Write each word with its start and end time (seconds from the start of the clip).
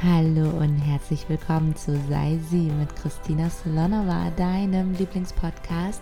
Hallo 0.00 0.50
und 0.50 0.78
herzlich 0.78 1.28
willkommen 1.28 1.74
zu 1.74 1.98
Sei 2.08 2.38
Sie 2.50 2.70
mit 2.70 2.94
Christina 2.94 3.50
Slonova, 3.50 4.30
deinem 4.30 4.94
Lieblingspodcast, 4.94 6.00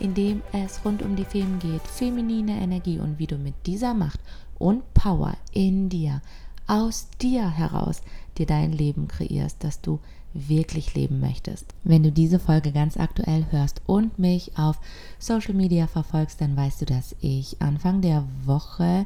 in 0.00 0.14
dem 0.14 0.40
es 0.52 0.82
rund 0.82 1.02
um 1.02 1.14
die 1.14 1.26
Themen 1.26 1.58
geht, 1.58 1.82
feminine 1.82 2.58
Energie 2.58 2.98
und 2.98 3.18
wie 3.18 3.26
du 3.26 3.36
mit 3.36 3.52
dieser 3.66 3.92
Macht 3.92 4.18
und 4.58 4.94
Power 4.94 5.36
in 5.52 5.90
dir, 5.90 6.22
aus 6.66 7.10
dir 7.20 7.50
heraus, 7.50 8.00
dir 8.38 8.46
dein 8.46 8.72
Leben 8.72 9.08
kreierst, 9.08 9.62
das 9.62 9.82
du 9.82 10.00
wirklich 10.32 10.94
leben 10.94 11.20
möchtest. 11.20 11.66
Wenn 11.84 12.02
du 12.02 12.10
diese 12.10 12.38
Folge 12.38 12.72
ganz 12.72 12.96
aktuell 12.96 13.44
hörst 13.50 13.82
und 13.84 14.18
mich 14.18 14.56
auf 14.56 14.80
Social 15.18 15.54
Media 15.54 15.86
verfolgst, 15.86 16.40
dann 16.40 16.56
weißt 16.56 16.80
du, 16.80 16.86
dass 16.86 17.14
ich 17.20 17.60
Anfang 17.60 18.00
der 18.00 18.26
Woche 18.44 19.04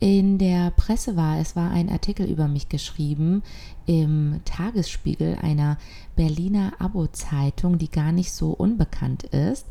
in 0.00 0.38
der 0.38 0.70
Presse 0.70 1.14
war. 1.14 1.38
Es 1.38 1.54
war 1.54 1.70
ein 1.70 1.90
Artikel 1.90 2.26
über 2.26 2.48
mich 2.48 2.70
geschrieben 2.70 3.42
im 3.84 4.40
Tagesspiegel 4.46 5.36
einer 5.42 5.76
Berliner 6.16 6.72
Abo-Zeitung, 6.78 7.76
die 7.76 7.90
gar 7.90 8.10
nicht 8.10 8.32
so 8.32 8.50
unbekannt 8.50 9.24
ist. 9.24 9.66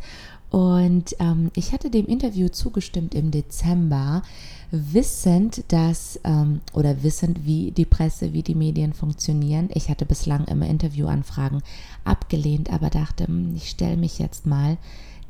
Und 0.51 1.15
ähm, 1.19 1.51
ich 1.55 1.73
hatte 1.73 1.89
dem 1.89 2.05
Interview 2.05 2.47
zugestimmt 2.47 3.13
im 3.13 3.31
Dezember, 3.31 4.23
wissend, 4.71 5.63
dass 5.69 6.19
ähm, 6.23 6.61
oder 6.73 7.03
wissend, 7.03 7.45
wie 7.45 7.71
die 7.71 7.85
Presse, 7.85 8.33
wie 8.33 8.43
die 8.43 8.55
Medien 8.55 8.93
funktionieren. 8.93 9.69
Ich 9.73 9.89
hatte 9.89 10.05
bislang 10.05 10.45
immer 10.45 10.67
Interviewanfragen 10.67 11.61
abgelehnt, 12.03 12.71
aber 12.71 12.89
dachte, 12.89 13.27
hm, 13.27 13.55
ich 13.55 13.69
stelle 13.69 13.97
mich 13.97 14.19
jetzt 14.19 14.45
mal 14.45 14.77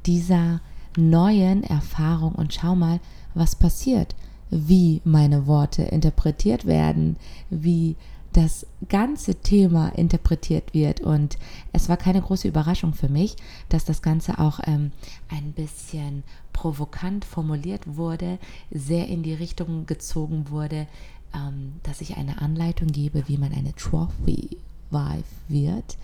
dieser 0.05 0.61
neuen 0.97 1.63
Erfahrung 1.63 2.33
und 2.35 2.53
schau 2.53 2.75
mal, 2.75 2.99
was 3.33 3.55
passiert 3.55 4.15
wie 4.49 5.01
meine 5.03 5.47
Worte 5.47 5.83
interpretiert 5.83 6.65
werden, 6.65 7.17
wie 7.49 7.95
das 8.33 8.65
ganze 8.89 9.35
Thema 9.35 9.89
interpretiert 9.89 10.73
wird. 10.73 11.01
Und 11.01 11.37
es 11.73 11.89
war 11.89 11.97
keine 11.97 12.21
große 12.21 12.47
Überraschung 12.47 12.93
für 12.93 13.09
mich, 13.09 13.35
dass 13.69 13.85
das 13.85 14.01
Ganze 14.01 14.39
auch 14.39 14.59
ähm, 14.65 14.91
ein 15.29 15.51
bisschen 15.53 16.23
provokant 16.53 17.25
formuliert 17.25 17.95
wurde, 17.95 18.37
sehr 18.71 19.07
in 19.07 19.23
die 19.23 19.33
Richtung 19.33 19.85
gezogen 19.85 20.49
wurde, 20.49 20.87
ähm, 21.33 21.73
dass 21.83 22.01
ich 22.01 22.17
eine 22.17 22.41
Anleitung 22.41 22.89
gebe, 22.89 23.27
wie 23.27 23.37
man 23.37 23.53
eine 23.53 23.73
Trophy 23.73 24.57
Wife 24.91 25.23
wird, 25.47 25.97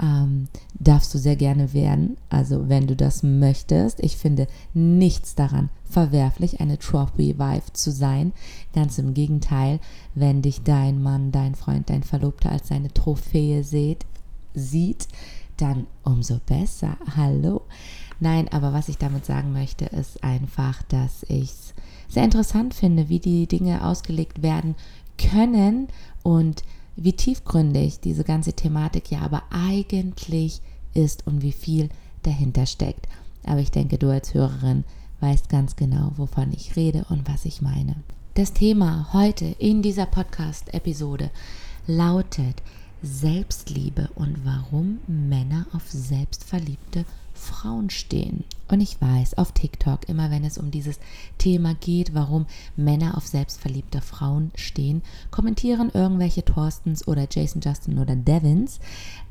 ähm, 0.00 0.48
darfst 0.78 1.12
du 1.14 1.18
sehr 1.18 1.36
gerne 1.36 1.72
werden. 1.72 2.16
Also 2.28 2.68
wenn 2.68 2.86
du 2.86 2.96
das 2.96 3.22
möchtest. 3.22 4.00
Ich 4.00 4.16
finde 4.16 4.46
nichts 4.74 5.34
daran 5.34 5.70
verwerflich, 5.84 6.60
eine 6.60 6.78
Trophy 6.78 7.38
Wife 7.38 7.72
zu 7.72 7.90
sein. 7.90 8.32
Ganz 8.72 8.98
im 8.98 9.14
Gegenteil, 9.14 9.80
wenn 10.14 10.42
dich 10.42 10.62
dein 10.62 11.02
Mann, 11.02 11.32
dein 11.32 11.54
Freund, 11.54 11.90
dein 11.90 12.02
Verlobter 12.02 12.50
als 12.52 12.68
seine 12.68 12.92
Trophäe 12.92 13.64
sieht, 13.64 14.06
sieht, 14.54 15.08
dann 15.56 15.86
umso 16.04 16.38
besser. 16.46 16.96
Hallo. 17.16 17.62
Nein, 18.20 18.48
aber 18.52 18.72
was 18.72 18.88
ich 18.88 18.98
damit 18.98 19.24
sagen 19.24 19.52
möchte, 19.52 19.86
ist 19.86 20.22
einfach, 20.22 20.82
dass 20.84 21.24
ich 21.28 21.50
es 21.50 21.74
sehr 22.08 22.24
interessant 22.24 22.74
finde, 22.74 23.08
wie 23.08 23.18
die 23.18 23.46
Dinge 23.46 23.84
ausgelegt 23.84 24.42
werden 24.42 24.74
können 25.18 25.88
und 26.22 26.62
wie 27.00 27.14
tiefgründig 27.14 28.00
diese 28.00 28.24
ganze 28.24 28.52
Thematik 28.52 29.10
ja 29.10 29.22
aber 29.22 29.42
eigentlich 29.50 30.60
ist 30.92 31.26
und 31.26 31.42
wie 31.42 31.52
viel 31.52 31.88
dahinter 32.22 32.66
steckt. 32.66 33.08
Aber 33.44 33.60
ich 33.60 33.70
denke, 33.70 33.96
du 33.96 34.10
als 34.10 34.34
Hörerin 34.34 34.84
weißt 35.20 35.48
ganz 35.48 35.76
genau, 35.76 36.12
wovon 36.16 36.52
ich 36.52 36.76
rede 36.76 37.06
und 37.08 37.26
was 37.26 37.46
ich 37.46 37.62
meine. 37.62 37.96
Das 38.34 38.52
Thema 38.52 39.08
heute 39.14 39.46
in 39.58 39.80
dieser 39.80 40.04
Podcast-Episode 40.06 41.30
lautet 41.86 42.62
Selbstliebe 43.02 44.10
und 44.14 44.44
warum 44.44 44.98
Männer 45.06 45.66
auf 45.72 45.88
selbstverliebte 45.88 47.06
Frauen 47.40 47.90
stehen. 47.90 48.44
Und 48.68 48.80
ich 48.80 49.00
weiß, 49.00 49.38
auf 49.38 49.52
TikTok, 49.52 50.08
immer 50.08 50.30
wenn 50.30 50.44
es 50.44 50.58
um 50.58 50.70
dieses 50.70 51.00
Thema 51.38 51.74
geht, 51.74 52.14
warum 52.14 52.46
Männer 52.76 53.16
auf 53.16 53.26
selbstverliebte 53.26 54.00
Frauen 54.00 54.52
stehen, 54.54 55.02
kommentieren 55.30 55.90
irgendwelche 55.92 56.44
Thorstens 56.44 57.08
oder 57.08 57.26
Jason 57.30 57.62
Justin 57.62 57.98
oder 57.98 58.14
Devins, 58.14 58.78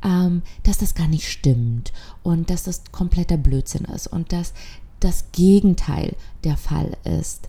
ähm, 0.03 0.41
dass 0.63 0.79
das 0.79 0.95
gar 0.95 1.07
nicht 1.07 1.29
stimmt 1.29 1.93
und 2.23 2.49
dass 2.49 2.63
das 2.63 2.83
kompletter 2.91 3.37
Blödsinn 3.37 3.85
ist 3.85 4.07
und 4.07 4.33
dass 4.33 4.53
das 4.99 5.31
Gegenteil 5.31 6.15
der 6.43 6.57
Fall 6.57 6.97
ist. 7.05 7.47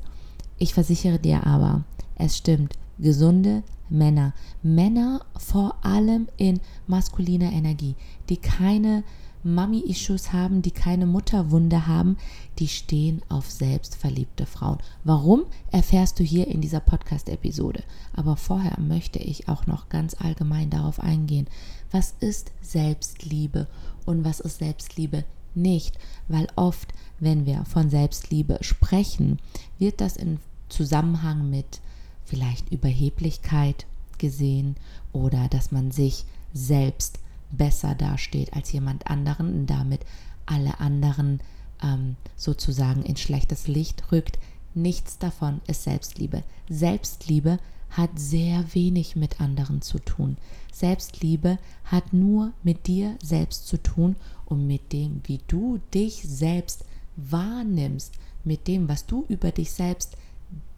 Ich 0.58 0.74
versichere 0.74 1.18
dir 1.18 1.46
aber, 1.46 1.82
es 2.16 2.36
stimmt. 2.36 2.76
Gesunde 2.98 3.62
Männer, 3.88 4.34
Männer 4.62 5.22
vor 5.36 5.74
allem 5.82 6.28
in 6.36 6.60
maskuliner 6.86 7.50
Energie, 7.52 7.96
die 8.28 8.36
keine 8.36 9.02
Mami-Issues 9.42 10.32
haben, 10.32 10.62
die 10.62 10.70
keine 10.70 11.06
Mutterwunde 11.06 11.86
haben, 11.86 12.16
die 12.58 12.68
stehen 12.68 13.22
auf 13.28 13.50
selbstverliebte 13.50 14.46
Frauen. 14.46 14.78
Warum, 15.04 15.44
erfährst 15.70 16.18
du 16.18 16.24
hier 16.24 16.48
in 16.48 16.60
dieser 16.60 16.80
Podcast-Episode. 16.80 17.82
Aber 18.14 18.36
vorher 18.36 18.78
möchte 18.80 19.18
ich 19.18 19.48
auch 19.48 19.66
noch 19.66 19.88
ganz 19.88 20.14
allgemein 20.20 20.70
darauf 20.70 21.00
eingehen, 21.00 21.46
was 21.90 22.14
ist 22.20 22.52
Selbstliebe 22.60 23.66
und 24.04 24.24
was 24.24 24.40
ist 24.40 24.58
Selbstliebe 24.58 25.24
nicht, 25.54 25.98
weil 26.28 26.46
oft, 26.56 26.92
wenn 27.18 27.46
wir 27.46 27.64
von 27.64 27.90
Selbstliebe 27.90 28.58
sprechen, 28.60 29.38
wird 29.78 30.00
das 30.00 30.16
in 30.16 30.38
Zusammenhang 30.68 31.50
mit 31.50 31.80
vielleicht 32.24 32.70
Überheblichkeit 32.70 33.86
gesehen 34.18 34.76
oder 35.12 35.48
dass 35.48 35.72
man 35.72 35.90
sich 35.90 36.24
selbst 36.52 37.19
besser 37.50 37.94
dasteht 37.94 38.52
als 38.54 38.72
jemand 38.72 39.06
anderen 39.06 39.52
und 39.52 39.66
damit 39.66 40.00
alle 40.46 40.80
anderen 40.80 41.40
ähm, 41.82 42.16
sozusagen 42.36 43.02
in 43.02 43.16
schlechtes 43.16 43.68
Licht 43.68 44.12
rückt. 44.12 44.38
Nichts 44.74 45.18
davon 45.18 45.60
ist 45.66 45.84
Selbstliebe. 45.84 46.42
Selbstliebe 46.68 47.58
hat 47.90 48.10
sehr 48.14 48.64
wenig 48.72 49.16
mit 49.16 49.40
anderen 49.40 49.82
zu 49.82 49.98
tun. 49.98 50.36
Selbstliebe 50.72 51.58
hat 51.84 52.12
nur 52.12 52.52
mit 52.62 52.86
dir 52.86 53.16
selbst 53.22 53.66
zu 53.66 53.82
tun 53.82 54.16
und 54.46 54.66
mit 54.66 54.92
dem, 54.92 55.20
wie 55.24 55.40
du 55.48 55.80
dich 55.92 56.22
selbst 56.22 56.84
wahrnimmst, 57.16 58.14
mit 58.44 58.68
dem, 58.68 58.88
was 58.88 59.06
du 59.06 59.24
über 59.28 59.50
dich 59.50 59.72
selbst 59.72 60.16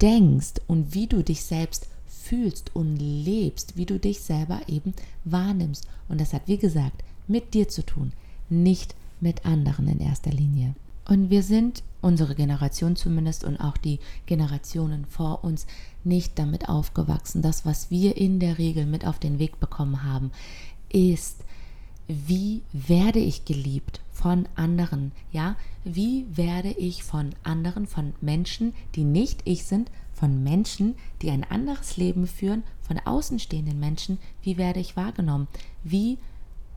denkst 0.00 0.54
und 0.66 0.94
wie 0.94 1.06
du 1.06 1.22
dich 1.22 1.44
selbst 1.44 1.86
fühlst 2.32 2.74
und 2.74 2.96
lebst, 2.96 3.76
wie 3.76 3.84
du 3.84 3.98
dich 3.98 4.20
selber 4.20 4.62
eben 4.66 4.94
wahrnimmst. 5.24 5.86
Und 6.08 6.18
das 6.18 6.32
hat, 6.32 6.48
wie 6.48 6.56
gesagt, 6.56 7.04
mit 7.28 7.52
dir 7.52 7.68
zu 7.68 7.84
tun, 7.84 8.14
nicht 8.48 8.94
mit 9.20 9.44
anderen 9.44 9.86
in 9.86 10.00
erster 10.00 10.30
Linie. 10.30 10.74
Und 11.06 11.28
wir 11.28 11.42
sind, 11.42 11.82
unsere 12.00 12.34
Generation 12.34 12.96
zumindest 12.96 13.44
und 13.44 13.58
auch 13.58 13.76
die 13.76 13.98
Generationen 14.24 15.04
vor 15.04 15.44
uns, 15.44 15.66
nicht 16.04 16.38
damit 16.38 16.70
aufgewachsen. 16.70 17.42
Das, 17.42 17.66
was 17.66 17.90
wir 17.90 18.16
in 18.16 18.40
der 18.40 18.56
Regel 18.56 18.86
mit 18.86 19.06
auf 19.06 19.18
den 19.18 19.38
Weg 19.38 19.60
bekommen 19.60 20.02
haben, 20.02 20.30
ist, 20.88 21.44
wie 22.08 22.62
werde 22.72 23.18
ich 23.18 23.44
geliebt 23.44 24.00
von 24.10 24.48
anderen? 24.54 25.12
Ja, 25.32 25.56
wie 25.84 26.24
werde 26.34 26.70
ich 26.70 27.04
von 27.04 27.34
anderen, 27.42 27.86
von 27.86 28.14
Menschen, 28.22 28.72
die 28.94 29.04
nicht 29.04 29.40
ich 29.44 29.64
sind, 29.64 29.90
von 30.22 30.44
Menschen, 30.44 30.94
die 31.20 31.32
ein 31.32 31.42
anderes 31.42 31.96
Leben 31.96 32.28
führen, 32.28 32.62
von 32.80 33.00
außenstehenden 33.00 33.80
Menschen, 33.80 34.18
wie 34.40 34.56
werde 34.56 34.78
ich 34.78 34.96
wahrgenommen? 34.96 35.48
Wie 35.82 36.16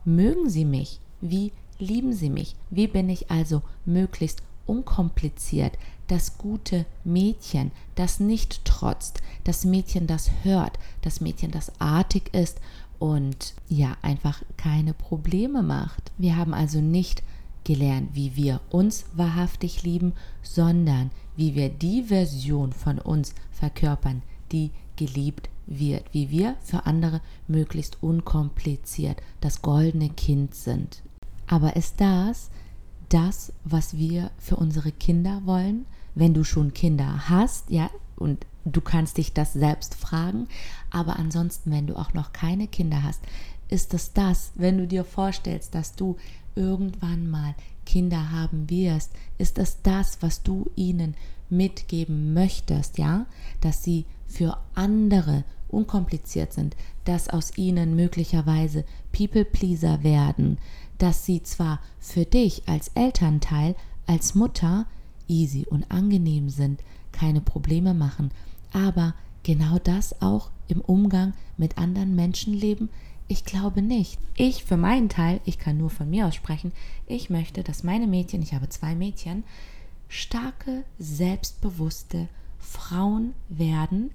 mögen 0.04 0.50
sie 0.50 0.64
mich? 0.64 0.98
Wie 1.20 1.52
lieben 1.78 2.12
sie 2.12 2.28
mich? 2.28 2.56
Wie 2.70 2.88
bin 2.88 3.08
ich 3.08 3.30
also 3.30 3.62
möglichst 3.84 4.42
unkompliziert 4.66 5.78
das 6.08 6.38
gute 6.38 6.86
Mädchen, 7.04 7.70
das 7.94 8.18
nicht 8.18 8.64
trotzt, 8.64 9.22
das 9.44 9.64
Mädchen, 9.64 10.08
das 10.08 10.28
hört, 10.42 10.80
das 11.02 11.20
Mädchen, 11.20 11.52
das 11.52 11.70
artig 11.80 12.34
ist 12.34 12.60
und 12.98 13.54
ja, 13.68 13.96
einfach 14.02 14.42
keine 14.56 14.92
Probleme 14.92 15.62
macht. 15.62 16.10
Wir 16.18 16.34
haben 16.34 16.52
also 16.52 16.80
nicht 16.80 17.22
gelernt, 17.66 18.10
wie 18.12 18.36
wir 18.36 18.60
uns 18.70 19.06
wahrhaftig 19.12 19.82
lieben, 19.82 20.12
sondern 20.40 21.10
wie 21.34 21.56
wir 21.56 21.68
die 21.68 22.04
Version 22.04 22.72
von 22.72 23.00
uns 23.00 23.34
verkörpern, 23.50 24.22
die 24.52 24.70
geliebt 24.94 25.50
wird, 25.66 26.04
wie 26.12 26.30
wir 26.30 26.54
für 26.62 26.86
andere 26.86 27.20
möglichst 27.48 28.00
unkompliziert 28.02 29.20
das 29.40 29.62
goldene 29.62 30.10
Kind 30.10 30.54
sind. 30.54 31.02
Aber 31.48 31.74
ist 31.74 32.00
das 32.00 32.50
das, 33.08 33.52
was 33.64 33.96
wir 33.96 34.30
für 34.38 34.56
unsere 34.56 34.92
Kinder 34.92 35.42
wollen? 35.44 35.86
Wenn 36.14 36.34
du 36.34 36.44
schon 36.44 36.72
Kinder 36.72 37.28
hast, 37.28 37.68
ja, 37.68 37.90
und 38.14 38.46
du 38.64 38.80
kannst 38.80 39.18
dich 39.18 39.34
das 39.34 39.52
selbst 39.52 39.96
fragen, 39.96 40.46
aber 40.90 41.16
ansonsten, 41.18 41.72
wenn 41.72 41.88
du 41.88 41.96
auch 41.96 42.14
noch 42.14 42.32
keine 42.32 42.68
Kinder 42.68 43.02
hast, 43.02 43.22
ist 43.68 43.92
es 43.92 44.12
das, 44.12 44.52
wenn 44.54 44.78
du 44.78 44.86
dir 44.86 45.04
vorstellst, 45.04 45.74
dass 45.74 45.96
du 45.96 46.16
irgendwann 46.56 47.30
mal 47.30 47.54
Kinder 47.84 48.32
haben 48.32 48.68
wirst, 48.68 49.12
ist 49.38 49.58
es 49.58 49.82
das, 49.82 50.18
was 50.20 50.42
du 50.42 50.70
ihnen 50.74 51.14
mitgeben 51.48 52.34
möchtest, 52.34 52.98
ja, 52.98 53.26
dass 53.60 53.84
sie 53.84 54.04
für 54.26 54.58
andere 54.74 55.44
unkompliziert 55.68 56.52
sind, 56.52 56.76
dass 57.04 57.28
aus 57.28 57.56
ihnen 57.56 57.94
möglicherweise 57.94 58.84
People-Pleaser 59.12 60.02
werden, 60.02 60.58
dass 60.98 61.24
sie 61.24 61.42
zwar 61.42 61.80
für 62.00 62.24
dich 62.24 62.62
als 62.66 62.88
Elternteil, 62.94 63.76
als 64.06 64.34
Mutter 64.34 64.86
easy 65.28 65.66
und 65.68 65.90
angenehm 65.90 66.48
sind, 66.48 66.82
keine 67.12 67.40
Probleme 67.40 67.94
machen, 67.94 68.30
aber 68.72 69.14
genau 69.42 69.78
das 69.82 70.20
auch 70.20 70.50
im 70.68 70.80
Umgang 70.80 71.34
mit 71.56 71.78
anderen 71.78 72.14
Menschenleben? 72.14 72.88
Ich 73.28 73.44
glaube 73.44 73.82
nicht. 73.82 74.20
Ich 74.36 74.64
für 74.64 74.76
meinen 74.76 75.08
Teil, 75.08 75.40
ich 75.44 75.58
kann 75.58 75.78
nur 75.78 75.90
von 75.90 76.08
mir 76.08 76.26
aus 76.26 76.34
sprechen, 76.34 76.72
ich 77.06 77.30
möchte, 77.30 77.62
dass 77.64 77.82
meine 77.82 78.06
Mädchen, 78.06 78.42
ich 78.42 78.54
habe 78.54 78.68
zwei 78.68 78.94
Mädchen, 78.94 79.42
starke, 80.08 80.84
selbstbewusste 80.98 82.28
Frauen 82.58 83.34
werden, 83.48 84.10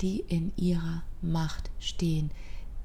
die 0.00 0.20
in 0.20 0.52
ihrer 0.56 1.02
Macht 1.22 1.70
stehen, 1.78 2.30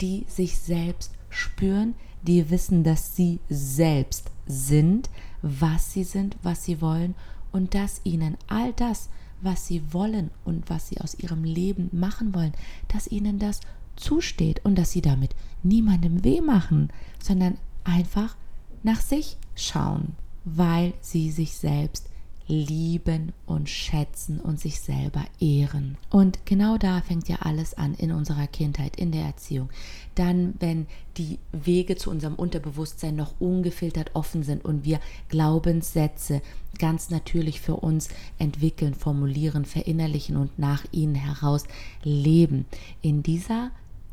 die 0.02 0.26
sich 0.28 0.58
selbst 0.58 1.14
spüren, 1.30 1.96
die 2.22 2.50
wissen, 2.50 2.84
dass 2.84 3.16
sie 3.16 3.40
selbst 3.50 4.30
sind, 4.46 5.10
was 5.42 5.94
sie 5.94 6.04
sind, 6.04 6.38
was 6.44 6.64
sie 6.64 6.82
wollen 6.82 7.16
und 7.52 7.74
dass 7.74 8.02
ihnen 8.04 8.38
all 8.48 8.74
das, 8.74 9.10
was 9.42 9.66
sie 9.66 9.82
wollen 9.92 10.30
und 10.46 10.70
was 10.70 10.90
sie 10.90 11.00
aus 11.00 11.16
ihrem 11.16 11.44
Leben 11.44 11.90
machen 11.92 12.36
wollen, 12.36 12.54
dass 12.88 13.08
ihnen 13.08 13.40
das 13.40 13.62
zusteht 13.96 14.64
und 14.64 14.78
dass 14.78 14.92
sie 14.92 15.02
damit 15.02 15.36
niemandem 15.64 16.24
weh 16.24 16.42
machen, 16.42 16.90
sondern 17.22 17.58
einfach 17.84 18.36
nach 18.84 19.02
sich 19.02 19.38
schauen, 19.56 20.16
weil 20.44 20.94
sie 21.02 21.32
sich 21.32 21.54
selbst 21.54 22.08
lieben 22.52 23.32
und 23.46 23.70
schätzen 23.70 24.40
und 24.42 24.60
sich 24.60 24.82
selber 24.82 25.24
ehren. 25.40 25.98
Und 26.10 26.46
genau 26.46 26.78
da 26.78 27.02
fängt 27.02 27.30
ja 27.30 27.38
alles 27.38 27.76
an 27.76 27.94
in 27.94 28.12
unserer 28.12 28.48
Kindheit, 28.48 28.98
in 28.98 29.14
der 29.14 29.24
Erziehung. 29.24 29.70
Dann, 30.16 30.56
wenn 30.60 30.88
die 31.18 31.40
Wege 31.54 31.96
zu 31.96 32.10
unserem 32.10 32.36
Unterbewusstsein 32.36 33.16
noch 33.16 33.40
ungefiltert 33.40 34.16
offen 34.16 34.44
sind 34.44 34.66
und 34.66 34.84
wir 34.84 35.00
Glaubenssätze 35.30 36.42
ganz 36.78 37.10
natürlich 37.10 37.62
für 37.62 37.76
uns 37.78 38.10
entwickeln, 38.38 38.96
formulieren, 38.96 39.64
verinnerlichen 39.64 40.36
und 40.36 40.60
nach 40.60 40.84
ihnen 40.92 41.16
heraus 41.16 41.64
leben. 42.04 42.66
In 43.02 43.24
dieser 43.24 43.72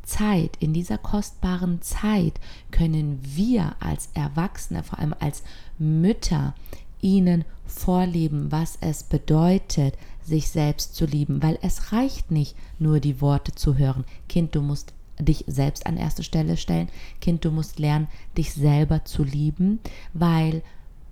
Zeit, 0.09 0.57
in 0.59 0.73
dieser 0.73 0.97
kostbaren 0.97 1.81
Zeit 1.81 2.39
können 2.71 3.19
wir 3.21 3.75
als 3.79 4.09
Erwachsene, 4.15 4.83
vor 4.83 4.99
allem 4.99 5.15
als 5.19 5.43
Mütter, 5.77 6.55
ihnen 7.01 7.45
vorleben, 7.65 8.51
was 8.51 8.77
es 8.81 9.03
bedeutet, 9.03 9.95
sich 10.23 10.49
selbst 10.49 10.95
zu 10.95 11.05
lieben, 11.05 11.41
weil 11.41 11.57
es 11.61 11.93
reicht 11.93 12.31
nicht 12.31 12.55
nur 12.77 12.99
die 12.99 13.21
Worte 13.21 13.53
zu 13.53 13.77
hören. 13.77 14.03
Kind, 14.27 14.55
du 14.55 14.61
musst 14.61 14.93
dich 15.19 15.45
selbst 15.47 15.85
an 15.85 15.97
erste 15.97 16.23
Stelle 16.23 16.57
stellen. 16.57 16.89
Kind, 17.21 17.45
du 17.45 17.51
musst 17.51 17.79
lernen, 17.79 18.07
dich 18.37 18.53
selber 18.53 19.05
zu 19.05 19.23
lieben, 19.23 19.79
weil 20.13 20.61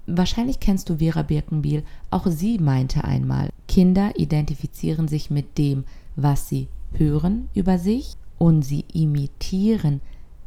wahrscheinlich 0.07 0.59
kennst 0.59 0.89
du 0.89 0.97
Vera 0.97 1.21
Birkenbiel, 1.21 1.83
auch 2.09 2.27
sie 2.27 2.57
meinte 2.57 3.03
einmal, 3.03 3.49
Kinder 3.67 4.17
identifizieren 4.17 5.07
sich 5.07 5.29
mit 5.29 5.57
dem, 5.57 5.83
was 6.15 6.49
sie 6.49 6.67
hören 6.93 7.49
über 7.53 7.77
sich 7.77 8.15
und 8.37 8.61
sie 8.63 8.85
imitieren 8.93 10.01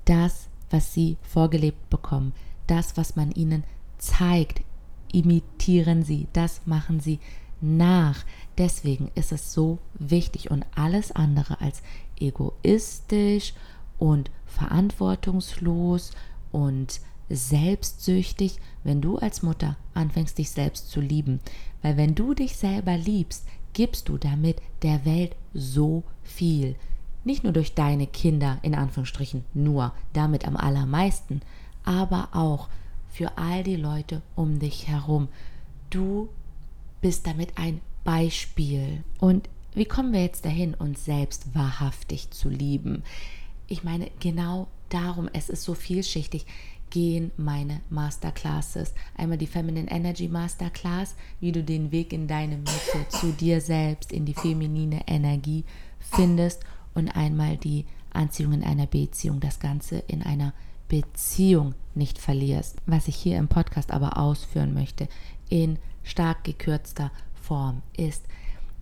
das, 0.05 0.49
was 0.71 0.95
sie 0.95 1.17
vorgelebt 1.23 1.91
bekommen, 1.91 2.33
das, 2.67 2.97
was 2.97 3.17
man 3.17 3.33
ihnen 3.33 3.65
zeigt, 3.99 4.63
imitieren 5.13 6.05
sie, 6.05 6.29
das 6.33 6.63
machen 6.67 7.01
sie 7.01 7.19
nach. 7.61 8.25
Deswegen 8.59 9.11
ist 9.15 9.33
es 9.33 9.53
so 9.53 9.79
wichtig 9.95 10.51
und 10.51 10.65
alles 10.75 11.13
andere 11.13 11.61
als 11.61 11.83
egoistisch 12.19 13.55
und 13.99 14.31
verantwortungslos 14.47 16.13
und 16.53 17.01
selbstsüchtig, 17.29 18.59
wenn 18.83 19.01
du 19.01 19.19
als 19.19 19.43
Mutter 19.43 19.77
anfängst, 19.95 20.39
dich 20.39 20.51
selbst 20.51 20.91
zu 20.91 21.01
lieben. 21.01 21.41
Weil 21.83 21.97
wenn 21.97 22.15
du 22.15 22.35
dich 22.35 22.57
selber 22.57 22.97
liebst, 22.97 23.47
gibst 23.73 24.09
du 24.09 24.19
damit 24.19 24.61
der 24.83 25.05
Welt 25.05 25.37
so 25.55 26.03
viel. 26.23 26.75
Nicht 27.25 27.45
nur 27.45 27.53
durch 27.53 27.75
deine 27.75 28.07
Kinder, 28.07 28.59
in 28.63 28.75
Anführungsstrichen 28.75 29.45
nur, 29.53 29.93
damit 30.13 30.47
am 30.47 30.57
allermeisten, 30.57 31.43
aber 31.85 32.29
auch 32.33 32.69
für 33.09 33.37
all 33.37 33.63
die 33.63 33.77
Leute 33.77 34.23
um 34.37 34.59
dich 34.59 34.89
herum. 34.89 35.29
Du 35.91 36.29
bist 37.01 37.27
damit 37.27 37.59
ein 37.59 37.81
Beispiel. 38.05 39.05
Und 39.19 39.49
wie 39.75 39.85
kommen 39.85 40.13
wir 40.13 40.23
jetzt 40.23 40.45
dahin, 40.45 40.75
uns 40.75 41.05
selbst 41.05 41.55
wahrhaftig 41.55 42.31
zu 42.31 42.49
lieben? 42.49 43.03
Ich 43.67 43.85
meine, 43.85 44.11
genau 44.21 44.69
darum, 44.89 45.29
es 45.33 45.49
ist 45.49 45.63
so 45.63 45.75
vielschichtig, 45.75 46.47
gehen 46.91 47.31
meine 47.37 47.81
Masterclasses. 47.89 48.95
Einmal 49.17 49.39
die 49.39 49.47
Feminine 49.47 49.91
Energy 49.91 50.29
Masterclass, 50.29 51.15
wie 51.39 51.53
du 51.53 51.63
den 51.63 51.93
Weg 51.93 52.13
in 52.13 52.27
deine 52.27 52.57
Mitte 52.57 53.09
zu 53.09 53.33
dir 53.33 53.61
selbst, 53.61 54.13
in 54.13 54.25
die 54.25 54.35
feminine 54.35 55.03
Energie 55.07 55.65
findest 56.01 56.65
und 56.95 57.09
einmal 57.09 57.57
die 57.57 57.87
Anziehung 58.13 58.53
in 58.53 58.65
einer 58.65 58.87
Beziehung, 58.87 59.41
das 59.41 59.61
Ganze 59.61 59.99
in 60.07 60.23
einer 60.23 60.53
Beziehung 60.89 61.75
nicht 61.95 62.19
verlierst. 62.19 62.77
Was 62.87 63.09
ich 63.09 63.17
hier 63.17 63.39
im 63.39 63.49
Podcast 63.49 63.93
aber 63.93 64.19
ausführen 64.19 64.75
möchte, 64.75 65.09
in 65.49 65.79
stark 66.03 66.45
gekürzter 66.45 67.11
Form, 67.35 67.83
ist, 67.97 68.25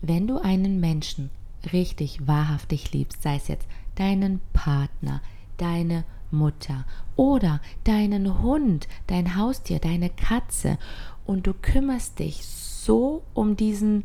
wenn 0.00 0.26
du 0.26 0.38
einen 0.38 0.80
Menschen 0.80 1.30
richtig 1.72 2.26
wahrhaftig 2.26 2.92
liebst, 2.92 3.22
sei 3.22 3.36
es 3.36 3.48
jetzt 3.48 3.66
deinen 3.96 4.40
Partner, 4.52 5.20
deine 5.56 6.04
Mutter 6.30 6.84
oder 7.16 7.60
deinen 7.84 8.42
Hund, 8.42 8.86
dein 9.06 9.36
Haustier, 9.36 9.78
deine 9.78 10.10
Katze 10.10 10.78
und 11.26 11.46
du 11.46 11.54
kümmerst 11.54 12.18
dich 12.18 12.44
so 12.44 13.22
um 13.34 13.56
diesen 13.56 14.02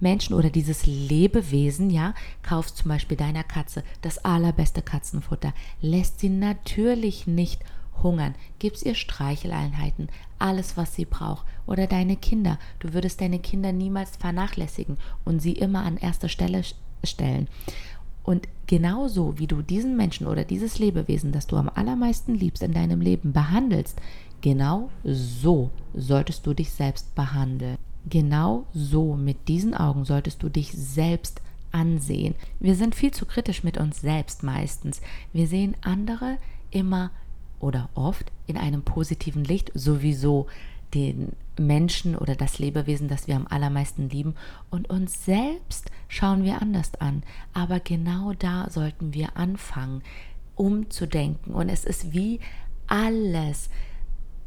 Menschen 0.00 0.34
oder 0.34 0.50
dieses 0.50 0.86
Lebewesen, 0.86 1.90
ja, 1.90 2.14
kaufst 2.42 2.78
zum 2.78 2.88
Beispiel 2.88 3.16
deiner 3.16 3.44
Katze 3.44 3.84
das 4.02 4.24
allerbeste 4.24 4.82
Katzenfutter, 4.82 5.52
lässt 5.80 6.20
sie 6.20 6.28
natürlich 6.30 7.26
nicht 7.26 7.62
hungern, 8.02 8.34
gibst 8.58 8.84
ihr 8.84 8.94
Streicheleinheiten, 8.94 10.08
alles, 10.38 10.76
was 10.76 10.94
sie 10.94 11.04
braucht. 11.04 11.44
Oder 11.66 11.86
deine 11.86 12.16
Kinder, 12.16 12.58
du 12.78 12.92
würdest 12.94 13.20
deine 13.20 13.38
Kinder 13.38 13.72
niemals 13.72 14.16
vernachlässigen 14.16 14.96
und 15.24 15.40
sie 15.40 15.52
immer 15.52 15.84
an 15.84 15.96
erster 15.98 16.28
Stelle 16.28 16.62
stellen. 17.04 17.48
Und 18.22 18.48
genauso 18.66 19.38
wie 19.38 19.46
du 19.46 19.62
diesen 19.62 19.96
Menschen 19.96 20.26
oder 20.26 20.44
dieses 20.44 20.78
Lebewesen, 20.78 21.32
das 21.32 21.46
du 21.46 21.56
am 21.56 21.70
allermeisten 21.74 22.34
liebst 22.34 22.62
in 22.62 22.72
deinem 22.72 23.00
Leben 23.00 23.32
behandelst, 23.32 24.00
genau 24.40 24.90
so 25.04 25.70
solltest 25.94 26.46
du 26.46 26.54
dich 26.54 26.70
selbst 26.70 27.14
behandeln. 27.14 27.76
Genau 28.08 28.66
so 28.72 29.14
mit 29.14 29.48
diesen 29.48 29.74
Augen 29.74 30.04
solltest 30.04 30.42
du 30.42 30.48
dich 30.48 30.72
selbst 30.72 31.42
ansehen. 31.72 32.34
Wir 32.58 32.74
sind 32.74 32.94
viel 32.94 33.12
zu 33.12 33.26
kritisch 33.26 33.62
mit 33.62 33.78
uns 33.78 34.00
selbst 34.00 34.42
meistens. 34.42 35.00
Wir 35.32 35.46
sehen 35.46 35.76
andere 35.82 36.38
immer 36.70 37.10
oder 37.60 37.90
oft 37.94 38.32
in 38.46 38.56
einem 38.56 38.82
positiven 38.82 39.44
Licht, 39.44 39.70
sowieso 39.74 40.46
den 40.94 41.32
Menschen 41.58 42.16
oder 42.16 42.34
das 42.34 42.58
Lebewesen, 42.58 43.08
das 43.08 43.28
wir 43.28 43.36
am 43.36 43.46
allermeisten 43.46 44.08
lieben. 44.08 44.34
Und 44.70 44.90
uns 44.90 45.24
selbst 45.24 45.90
schauen 46.08 46.42
wir 46.42 46.60
anders 46.60 46.94
an. 47.00 47.22
Aber 47.52 47.80
genau 47.80 48.32
da 48.32 48.68
sollten 48.70 49.14
wir 49.14 49.36
anfangen, 49.36 50.02
umzudenken. 50.56 51.54
Und 51.54 51.68
es 51.68 51.84
ist 51.84 52.12
wie 52.12 52.40
alles 52.86 53.70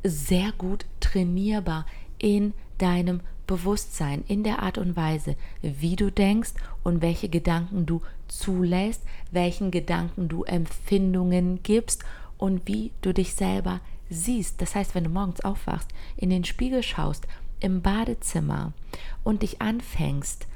sehr 0.03 0.51
gut 0.57 0.85
trainierbar 0.99 1.85
in 2.17 2.53
deinem 2.77 3.21
Bewusstsein, 3.53 4.23
in 4.27 4.43
der 4.43 4.63
Art 4.63 4.79
und 4.79 4.95
Weise, 4.95 5.35
wie 5.61 5.95
du 5.95 6.11
denkst 6.11 6.53
und 6.83 7.03
welche 7.03 7.29
Gedanken 7.29 7.85
du 7.85 8.01
zulässt, 8.27 9.03
welchen 9.29 9.69
Gedanken 9.69 10.27
du 10.27 10.43
Empfindungen 10.43 11.61
gibst 11.61 12.03
und 12.39 12.67
wie 12.67 12.89
du 13.03 13.13
dich 13.13 13.35
selber 13.35 13.79
siehst. 14.09 14.59
Das 14.59 14.73
heißt, 14.73 14.95
wenn 14.95 15.03
du 15.03 15.11
morgens 15.11 15.41
aufwachst, 15.41 15.89
in 16.17 16.31
den 16.31 16.45
Spiegel 16.45 16.81
schaust, 16.81 17.27
im 17.59 17.83
Badezimmer 17.83 18.73
und 19.23 19.43
dich 19.43 19.61
anfängst, 19.61 20.47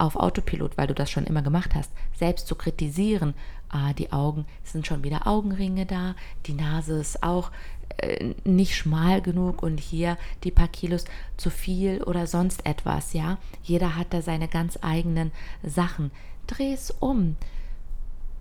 auf 0.00 0.16
Autopilot, 0.16 0.76
weil 0.76 0.86
du 0.86 0.94
das 0.94 1.10
schon 1.10 1.24
immer 1.24 1.42
gemacht 1.42 1.74
hast, 1.74 1.90
selbst 2.18 2.46
zu 2.46 2.54
kritisieren. 2.54 3.34
Ah, 3.68 3.92
die 3.92 4.12
Augen 4.12 4.46
sind 4.64 4.86
schon 4.86 5.04
wieder 5.04 5.26
Augenringe 5.26 5.86
da, 5.86 6.14
die 6.46 6.54
Nase 6.54 6.98
ist 6.98 7.22
auch 7.22 7.50
äh, 7.98 8.34
nicht 8.44 8.76
schmal 8.76 9.20
genug 9.20 9.62
und 9.62 9.78
hier 9.78 10.16
die 10.42 10.50
paar 10.50 10.68
Kilos 10.68 11.04
zu 11.36 11.50
viel 11.50 12.02
oder 12.02 12.26
sonst 12.26 12.66
etwas, 12.66 13.12
ja. 13.12 13.38
Jeder 13.62 13.96
hat 13.96 14.12
da 14.12 14.22
seine 14.22 14.48
ganz 14.48 14.78
eigenen 14.82 15.32
Sachen. 15.62 16.10
Dreh 16.46 16.72
es 16.72 16.90
um. 16.90 17.36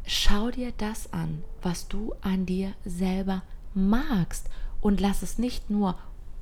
Schau 0.06 0.50
dir 0.50 0.72
das 0.78 1.14
an, 1.14 1.44
was 1.62 1.88
du 1.88 2.16
an 2.22 2.46
dir 2.46 2.74
selber 2.86 3.44
magst 3.74 4.50
und 4.82 5.00
lass 5.00 5.22
es 5.22 5.38
nicht 5.38 5.70
nur 5.70 5.96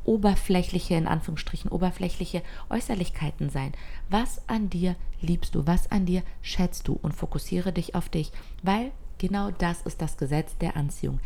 oberflächliche, 0.07 0.95
in 0.95 1.05
Anführungsstrichen, 1.05 1.69
oberflächliche 1.69 2.41
Äußerlichkeiten 2.69 3.49
sein. 3.49 3.73
Was 4.09 4.41
an 4.47 4.69
dir 4.69 4.95
liebst 5.21 5.53
du? 5.53 5.67
Was 5.67 5.91
an 5.91 6.05
dir 6.05 6.23
schätzt 6.41 6.87
du? 6.87 6.97
Und 7.01 7.13
fokussiere 7.13 7.71
dich 7.71 7.93
auf 7.93 8.09
dich, 8.09 8.31
weil 8.63 8.91
genau 9.17 9.51
das 9.51 9.81
ist 9.81 10.01
das 10.01 10.17
Gesetz 10.17 10.57
der 10.57 10.75
Anziehung. 10.75 11.19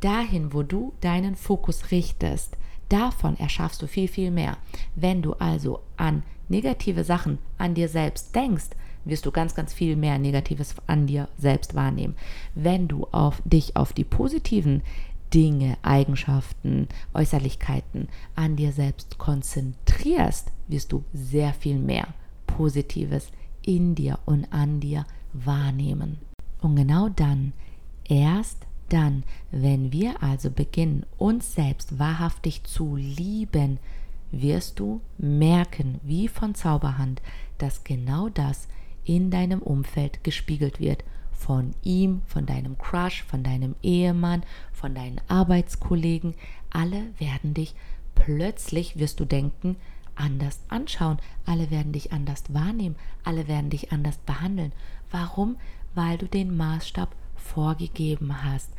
Dahin, 0.00 0.52
wo 0.52 0.62
du 0.62 0.92
deinen 1.00 1.36
Fokus 1.36 1.90
richtest, 1.90 2.56
davon 2.88 3.38
erschaffst 3.38 3.80
du 3.82 3.86
viel, 3.86 4.08
viel 4.08 4.30
mehr. 4.30 4.56
Wenn 4.94 5.22
du 5.22 5.34
also 5.34 5.80
an 5.96 6.22
negative 6.48 7.04
Sachen 7.04 7.38
an 7.56 7.74
dir 7.74 7.88
selbst 7.88 8.34
denkst, 8.34 8.70
wirst 9.04 9.26
du 9.26 9.30
ganz, 9.30 9.54
ganz 9.54 9.72
viel 9.72 9.96
mehr 9.96 10.18
Negatives 10.18 10.74
an 10.86 11.06
dir 11.06 11.28
selbst 11.38 11.74
wahrnehmen. 11.74 12.16
Wenn 12.54 12.88
du 12.88 13.06
auf 13.10 13.42
dich 13.44 13.76
auf 13.76 13.92
die 13.92 14.04
positiven 14.04 14.82
Dinge, 15.34 15.76
Eigenschaften, 15.82 16.88
Äußerlichkeiten 17.14 18.08
an 18.34 18.56
dir 18.56 18.72
selbst 18.72 19.18
konzentrierst, 19.18 20.50
wirst 20.68 20.92
du 20.92 21.04
sehr 21.12 21.52
viel 21.52 21.78
mehr 21.78 22.08
Positives 22.46 23.30
in 23.64 23.94
dir 23.94 24.18
und 24.24 24.52
an 24.52 24.80
dir 24.80 25.06
wahrnehmen. 25.32 26.18
Und 26.60 26.76
genau 26.76 27.08
dann, 27.08 27.52
erst 28.08 28.66
dann, 28.88 29.24
wenn 29.50 29.92
wir 29.92 30.22
also 30.22 30.50
beginnen, 30.50 31.04
uns 31.18 31.54
selbst 31.54 31.98
wahrhaftig 31.98 32.64
zu 32.64 32.96
lieben, 32.96 33.78
wirst 34.30 34.78
du 34.80 35.00
merken, 35.18 36.00
wie 36.02 36.28
von 36.28 36.54
Zauberhand, 36.54 37.22
dass 37.58 37.84
genau 37.84 38.28
das 38.28 38.68
in 39.04 39.30
deinem 39.30 39.60
Umfeld 39.60 40.22
gespiegelt 40.24 40.80
wird. 40.80 41.04
Von 41.32 41.74
ihm, 41.82 42.22
von 42.26 42.46
deinem 42.46 42.76
Crush, 42.78 43.22
von 43.22 43.44
deinem 43.44 43.76
Ehemann, 43.82 44.42
von 44.78 44.94
deinen 44.94 45.20
Arbeitskollegen. 45.28 46.34
Alle 46.70 47.02
werden 47.18 47.52
dich 47.52 47.74
plötzlich, 48.14 48.98
wirst 48.98 49.20
du 49.20 49.24
denken, 49.24 49.76
anders 50.14 50.60
anschauen. 50.68 51.18
Alle 51.46 51.70
werden 51.70 51.92
dich 51.92 52.12
anders 52.12 52.44
wahrnehmen. 52.48 52.96
Alle 53.24 53.48
werden 53.48 53.70
dich 53.70 53.92
anders 53.92 54.18
behandeln. 54.18 54.72
Warum? 55.10 55.56
Weil 55.94 56.18
du 56.18 56.26
den 56.26 56.56
Maßstab 56.56 57.14
vorgegeben 57.36 58.44
hast. 58.44 58.70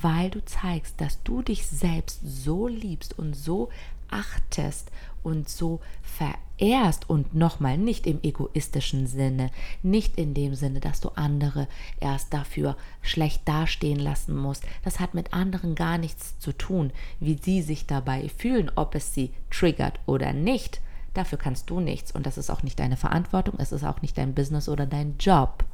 Weil 0.00 0.30
du 0.30 0.44
zeigst, 0.44 1.00
dass 1.00 1.22
du 1.22 1.42
dich 1.42 1.66
selbst 1.66 2.20
so 2.22 2.68
liebst 2.68 3.18
und 3.18 3.34
so 3.34 3.70
achtest 4.10 4.90
und 5.26 5.48
so 5.48 5.80
verehrst 6.02 7.10
und 7.10 7.34
nochmal 7.34 7.76
nicht 7.76 8.06
im 8.06 8.20
egoistischen 8.22 9.08
Sinne, 9.08 9.50
nicht 9.82 10.16
in 10.16 10.34
dem 10.34 10.54
Sinne, 10.54 10.78
dass 10.78 11.00
du 11.00 11.08
andere 11.16 11.66
erst 11.98 12.32
dafür 12.32 12.76
schlecht 13.02 13.42
dastehen 13.44 13.98
lassen 13.98 14.36
musst. 14.36 14.62
Das 14.84 15.00
hat 15.00 15.14
mit 15.14 15.34
anderen 15.34 15.74
gar 15.74 15.98
nichts 15.98 16.38
zu 16.38 16.52
tun, 16.52 16.92
wie 17.18 17.36
sie 17.42 17.60
sich 17.60 17.86
dabei 17.86 18.28
fühlen, 18.28 18.70
ob 18.76 18.94
es 18.94 19.12
sie 19.14 19.32
triggert 19.50 19.98
oder 20.06 20.32
nicht. 20.32 20.80
Dafür 21.12 21.38
kannst 21.38 21.68
du 21.70 21.80
nichts 21.80 22.12
und 22.12 22.24
das 22.24 22.38
ist 22.38 22.48
auch 22.48 22.62
nicht 22.62 22.78
deine 22.78 22.96
Verantwortung, 22.96 23.56
es 23.58 23.72
ist 23.72 23.84
auch 23.84 24.00
nicht 24.02 24.16
dein 24.16 24.32
Business 24.32 24.68
oder 24.68 24.86
dein 24.86 25.16
Job. 25.18 25.64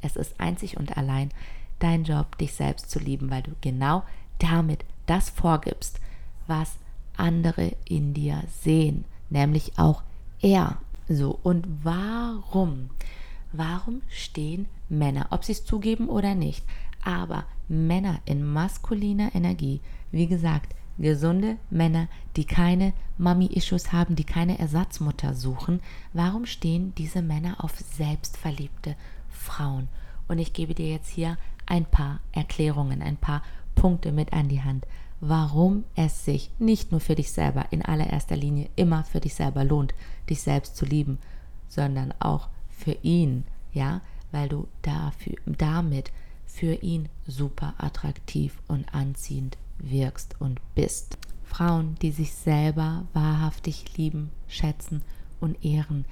Es 0.00 0.16
ist 0.16 0.40
einzig 0.40 0.78
und 0.78 0.96
allein 0.96 1.30
dein 1.80 2.04
Job, 2.04 2.38
dich 2.38 2.54
selbst 2.54 2.90
zu 2.90 2.98
lieben, 2.98 3.30
weil 3.30 3.42
du 3.42 3.50
genau 3.60 4.04
damit 4.38 4.86
das 5.04 5.28
vorgibst, 5.28 6.00
was 6.46 6.76
andere 7.16 7.72
in 7.84 8.14
dir 8.14 8.42
sehen, 8.62 9.04
nämlich 9.30 9.78
auch 9.78 10.02
er. 10.40 10.78
So, 11.08 11.38
und 11.42 11.66
warum? 11.82 12.90
Warum 13.52 14.02
stehen 14.08 14.66
Männer, 14.88 15.28
ob 15.30 15.44
sie 15.44 15.52
es 15.52 15.64
zugeben 15.64 16.08
oder 16.08 16.34
nicht, 16.34 16.64
aber 17.02 17.44
Männer 17.68 18.20
in 18.24 18.44
maskuliner 18.44 19.34
Energie, 19.34 19.80
wie 20.10 20.26
gesagt, 20.26 20.74
gesunde 20.98 21.56
Männer, 21.70 22.08
die 22.36 22.44
keine 22.44 22.92
Mami-Issues 23.18 23.92
haben, 23.92 24.16
die 24.16 24.24
keine 24.24 24.58
Ersatzmutter 24.58 25.34
suchen, 25.34 25.80
warum 26.12 26.46
stehen 26.46 26.94
diese 26.96 27.22
Männer 27.22 27.62
auf 27.62 27.76
selbstverliebte 27.76 28.96
Frauen? 29.30 29.88
Und 30.28 30.38
ich 30.38 30.52
gebe 30.52 30.74
dir 30.74 30.90
jetzt 30.90 31.10
hier 31.10 31.38
ein 31.66 31.84
paar 31.84 32.20
Erklärungen, 32.32 33.02
ein 33.02 33.16
paar 33.16 33.42
Punkte 33.74 34.12
mit 34.12 34.32
an 34.32 34.48
die 34.48 34.62
Hand 34.62 34.86
warum 35.20 35.84
es 35.94 36.24
sich 36.24 36.50
nicht 36.58 36.90
nur 36.90 37.00
für 37.00 37.14
dich 37.14 37.30
selber 37.30 37.66
in 37.70 37.82
allererster 37.82 38.36
Linie 38.36 38.68
immer 38.76 39.04
für 39.04 39.20
dich 39.20 39.34
selber 39.34 39.64
lohnt, 39.64 39.94
dich 40.28 40.42
selbst 40.42 40.76
zu 40.76 40.84
lieben, 40.84 41.18
sondern 41.68 42.14
auch 42.18 42.48
für 42.68 42.96
ihn, 43.02 43.44
ja, 43.72 44.00
weil 44.32 44.48
du 44.48 44.68
dafür, 44.82 45.36
damit 45.46 46.12
für 46.44 46.74
ihn 46.74 47.08
super 47.26 47.74
attraktiv 47.78 48.60
und 48.68 48.94
anziehend 48.94 49.56
wirkst 49.78 50.36
und 50.38 50.60
bist. 50.74 51.18
Frauen, 51.44 51.96
die 52.02 52.10
sich 52.10 52.32
selber 52.32 53.06
wahrhaftig 53.12 53.96
lieben, 53.96 54.30
schätzen 54.48 55.02
und 55.40 55.64
ehren, 55.64 56.04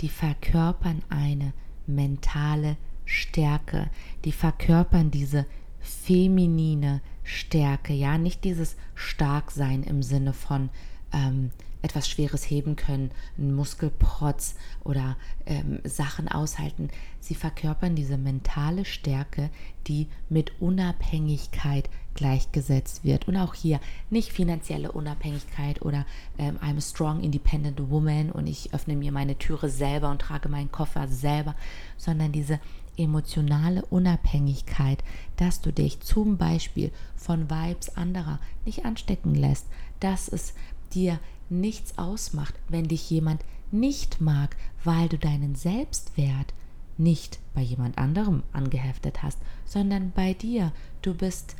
die 0.00 0.08
verkörpern 0.08 1.02
eine 1.08 1.52
mentale 1.86 2.76
Stärke, 3.04 3.90
die 4.24 4.32
verkörpern 4.32 5.10
diese 5.10 5.46
feminine 5.80 7.00
Stärke, 7.24 7.92
ja, 7.92 8.18
nicht 8.18 8.44
dieses 8.44 8.76
Starksein 8.94 9.82
im 9.82 10.02
Sinne 10.02 10.32
von 10.32 10.70
ähm, 11.12 11.50
etwas 11.82 12.08
Schweres 12.08 12.44
heben 12.44 12.76
können, 12.76 13.10
ein 13.38 13.54
Muskelprotz 13.54 14.54
oder 14.84 15.16
ähm, 15.46 15.80
Sachen 15.84 16.28
aushalten. 16.28 16.90
Sie 17.20 17.34
verkörpern 17.34 17.94
diese 17.94 18.18
mentale 18.18 18.84
Stärke, 18.84 19.50
die 19.86 20.08
mit 20.28 20.60
Unabhängigkeit 20.60 21.88
gleichgesetzt 22.14 23.04
wird. 23.04 23.28
Und 23.28 23.36
auch 23.36 23.54
hier 23.54 23.80
nicht 24.10 24.32
finanzielle 24.32 24.92
Unabhängigkeit 24.92 25.82
oder 25.82 26.04
ähm, 26.38 26.58
I'm 26.58 26.76
a 26.76 26.80
strong 26.80 27.22
independent 27.22 27.78
woman 27.90 28.30
und 28.30 28.46
ich 28.46 28.74
öffne 28.74 28.96
mir 28.96 29.12
meine 29.12 29.38
Türe 29.38 29.70
selber 29.70 30.10
und 30.10 30.20
trage 30.20 30.48
meinen 30.48 30.72
Koffer 30.72 31.08
selber, 31.08 31.54
sondern 31.96 32.32
diese 32.32 32.60
emotionale 33.02 33.84
Unabhängigkeit, 33.86 35.02
dass 35.36 35.60
du 35.60 35.72
dich 35.72 36.00
zum 36.00 36.36
Beispiel 36.36 36.92
von 37.16 37.50
Vibes 37.50 37.96
anderer 37.96 38.38
nicht 38.64 38.84
anstecken 38.84 39.34
lässt, 39.34 39.66
dass 40.00 40.28
es 40.28 40.54
dir 40.92 41.18
nichts 41.48 41.98
ausmacht, 41.98 42.54
wenn 42.68 42.88
dich 42.88 43.10
jemand 43.10 43.44
nicht 43.70 44.20
mag, 44.20 44.56
weil 44.84 45.08
du 45.08 45.18
deinen 45.18 45.54
Selbstwert 45.54 46.54
nicht 46.98 47.38
bei 47.54 47.62
jemand 47.62 47.98
anderem 47.98 48.42
angeheftet 48.52 49.22
hast, 49.22 49.38
sondern 49.64 50.12
bei 50.12 50.34
dir. 50.34 50.72
Du 51.02 51.14
bist 51.14 51.56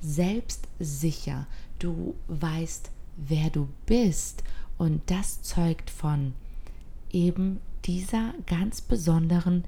selbstsicher, 0.00 1.46
du 1.78 2.14
weißt, 2.28 2.90
wer 3.16 3.50
du 3.50 3.68
bist 3.86 4.42
und 4.78 5.02
das 5.10 5.42
zeugt 5.42 5.90
von 5.90 6.32
eben 7.10 7.60
dieser 7.84 8.34
ganz 8.46 8.80
besonderen 8.80 9.64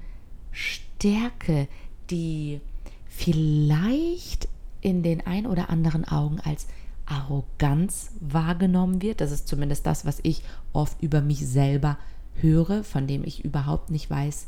Stärke, 0.53 1.67
die 2.09 2.61
vielleicht 3.07 4.47
in 4.81 5.03
den 5.03 5.25
ein 5.25 5.45
oder 5.45 5.69
anderen 5.69 6.05
Augen 6.05 6.39
als 6.39 6.67
Arroganz 7.05 8.11
wahrgenommen 8.21 9.01
wird. 9.01 9.21
Das 9.21 9.31
ist 9.31 9.47
zumindest 9.47 9.85
das, 9.85 10.05
was 10.05 10.19
ich 10.23 10.43
oft 10.71 11.01
über 11.01 11.21
mich 11.21 11.45
selber 11.45 11.97
höre, 12.35 12.83
von 12.83 13.07
dem 13.07 13.23
ich 13.23 13.43
überhaupt 13.43 13.91
nicht 13.91 14.09
weiß, 14.09 14.47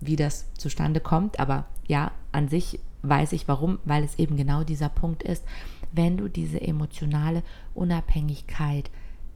wie 0.00 0.16
das 0.16 0.46
zustande 0.54 1.00
kommt. 1.00 1.38
Aber 1.38 1.66
ja, 1.86 2.12
an 2.32 2.48
sich 2.48 2.80
weiß 3.02 3.32
ich 3.32 3.48
warum, 3.48 3.78
weil 3.84 4.04
es 4.04 4.18
eben 4.18 4.36
genau 4.36 4.64
dieser 4.64 4.88
Punkt 4.88 5.22
ist, 5.22 5.44
wenn 5.92 6.16
du 6.16 6.28
diese 6.28 6.60
emotionale 6.60 7.42
Unabhängigkeit 7.74 8.90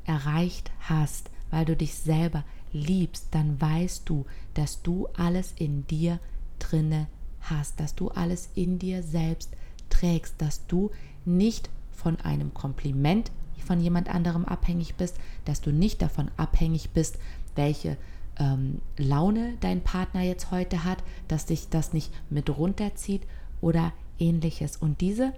erreicht 0.05 0.71
hast, 0.81 1.31
weil 1.51 1.65
du 1.65 1.77
dich 1.77 1.95
selber 1.95 2.45
liebst, 2.77 3.29
dann 3.31 3.61
weißt 3.61 4.09
du, 4.09 4.27
dass 4.55 4.83
du 4.83 5.09
alles 5.17 5.55
in 5.57 5.87
dir 5.87 6.19
drinne 6.59 7.09
hast, 7.41 7.81
dass 7.81 7.95
du 7.95 8.09
alles 8.09 8.51
in 8.55 8.79
dir 8.79 9.03
selbst 9.03 9.51
trägst, 9.91 10.35
dass 10.39 10.67
du 10.67 10.91
nicht 11.25 11.71
von 11.93 12.21
einem 12.21 12.55
Kompliment 12.55 13.31
von 13.65 13.81
jemand 13.81 14.09
anderem 14.09 14.45
abhängig 14.45 14.95
bist, 14.95 15.17
dass 15.45 15.61
du 15.61 15.73
nicht 15.73 16.01
davon 16.01 16.31
abhängig 16.37 16.91
bist, 16.91 17.19
welche 17.57 17.97
ähm, 18.39 18.81
Laune 18.97 19.55
dein 19.61 19.83
Partner 19.83 20.23
jetzt 20.23 20.51
heute 20.51 20.85
hat, 20.85 21.03
dass 21.29 21.47
dich 21.47 21.69
das 21.69 21.93
nicht 21.93 22.13
mit 22.31 22.49
runterzieht 22.57 23.23
oder 23.61 23.93
ähnliches. 24.19 24.77
Und 24.77 25.01
diese 25.01 25.33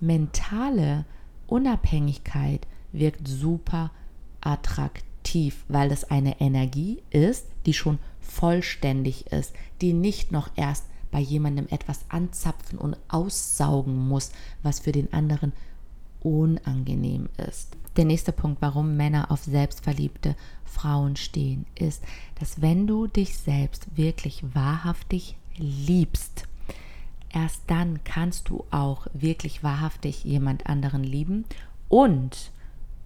mentale 0.00 1.04
Unabhängigkeit 1.46 2.66
wirkt 2.92 3.26
super 3.26 3.90
attraktiv, 4.40 5.09
weil 5.68 5.88
das 5.88 6.10
eine 6.10 6.40
Energie 6.40 7.02
ist, 7.10 7.46
die 7.66 7.74
schon 7.74 7.98
vollständig 8.20 9.26
ist, 9.28 9.52
die 9.80 9.92
nicht 9.92 10.32
noch 10.32 10.50
erst 10.56 10.84
bei 11.10 11.20
jemandem 11.20 11.66
etwas 11.70 12.04
anzapfen 12.08 12.78
und 12.78 12.96
aussaugen 13.08 13.96
muss, 13.96 14.32
was 14.62 14.80
für 14.80 14.92
den 14.92 15.12
anderen 15.12 15.52
unangenehm 16.20 17.28
ist. 17.48 17.76
Der 17.96 18.04
nächste 18.04 18.32
Punkt, 18.32 18.62
warum 18.62 18.96
Männer 18.96 19.30
auf 19.30 19.42
selbstverliebte 19.42 20.36
Frauen 20.64 21.16
stehen, 21.16 21.66
ist, 21.74 22.02
dass 22.38 22.62
wenn 22.62 22.86
du 22.86 23.06
dich 23.06 23.36
selbst 23.36 23.96
wirklich 23.96 24.44
wahrhaftig 24.54 25.36
liebst, 25.56 26.46
erst 27.30 27.62
dann 27.66 28.04
kannst 28.04 28.48
du 28.48 28.64
auch 28.70 29.06
wirklich 29.12 29.64
wahrhaftig 29.64 30.24
jemand 30.24 30.66
anderen 30.66 31.02
lieben 31.02 31.44
und 31.88 32.52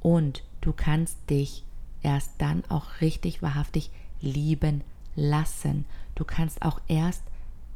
und 0.01 0.45
du 0.61 0.75
kannst 0.75 1.17
dich 1.31 1.65
erst 2.05 2.33
dann 2.39 2.63
auch 2.69 3.01
richtig 3.01 3.43
wahrhaftig 3.43 3.91
lieben 4.21 4.83
lassen. 5.17 5.85
Du 6.15 6.25
kannst 6.25 6.63
auch 6.63 6.81
erst 6.89 7.23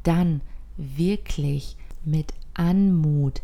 dann 0.03 0.41
wirklich 0.77 1.77
mit 2.05 2.33
Anmut 2.55 3.43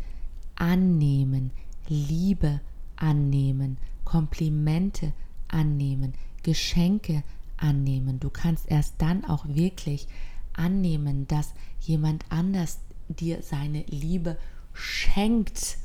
annehmen, 0.55 1.51
Liebe 1.87 2.61
annehmen, 2.95 3.77
Komplimente 4.05 5.13
annehmen, 5.47 6.13
Geschenke 6.43 7.23
annehmen. 7.57 8.19
Du 8.19 8.29
kannst 8.29 8.69
erst 8.69 8.95
dann 8.99 9.25
auch 9.25 9.45
wirklich 9.47 10.07
annehmen, 10.53 11.27
dass 11.27 11.53
jemand 11.81 12.25
anders 12.29 12.79
dir 13.07 13.41
seine 13.41 13.83
Liebe 13.83 14.37
schenkt 14.73 15.77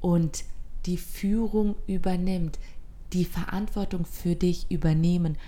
und 0.00 0.44
die 0.86 0.98
Führung 0.98 1.76
übernimmt, 1.86 2.58
die 3.14 3.24
Verantwortung 3.24 4.04
für 4.04 4.34
dich 4.34 4.70
übernehmen 4.70 5.38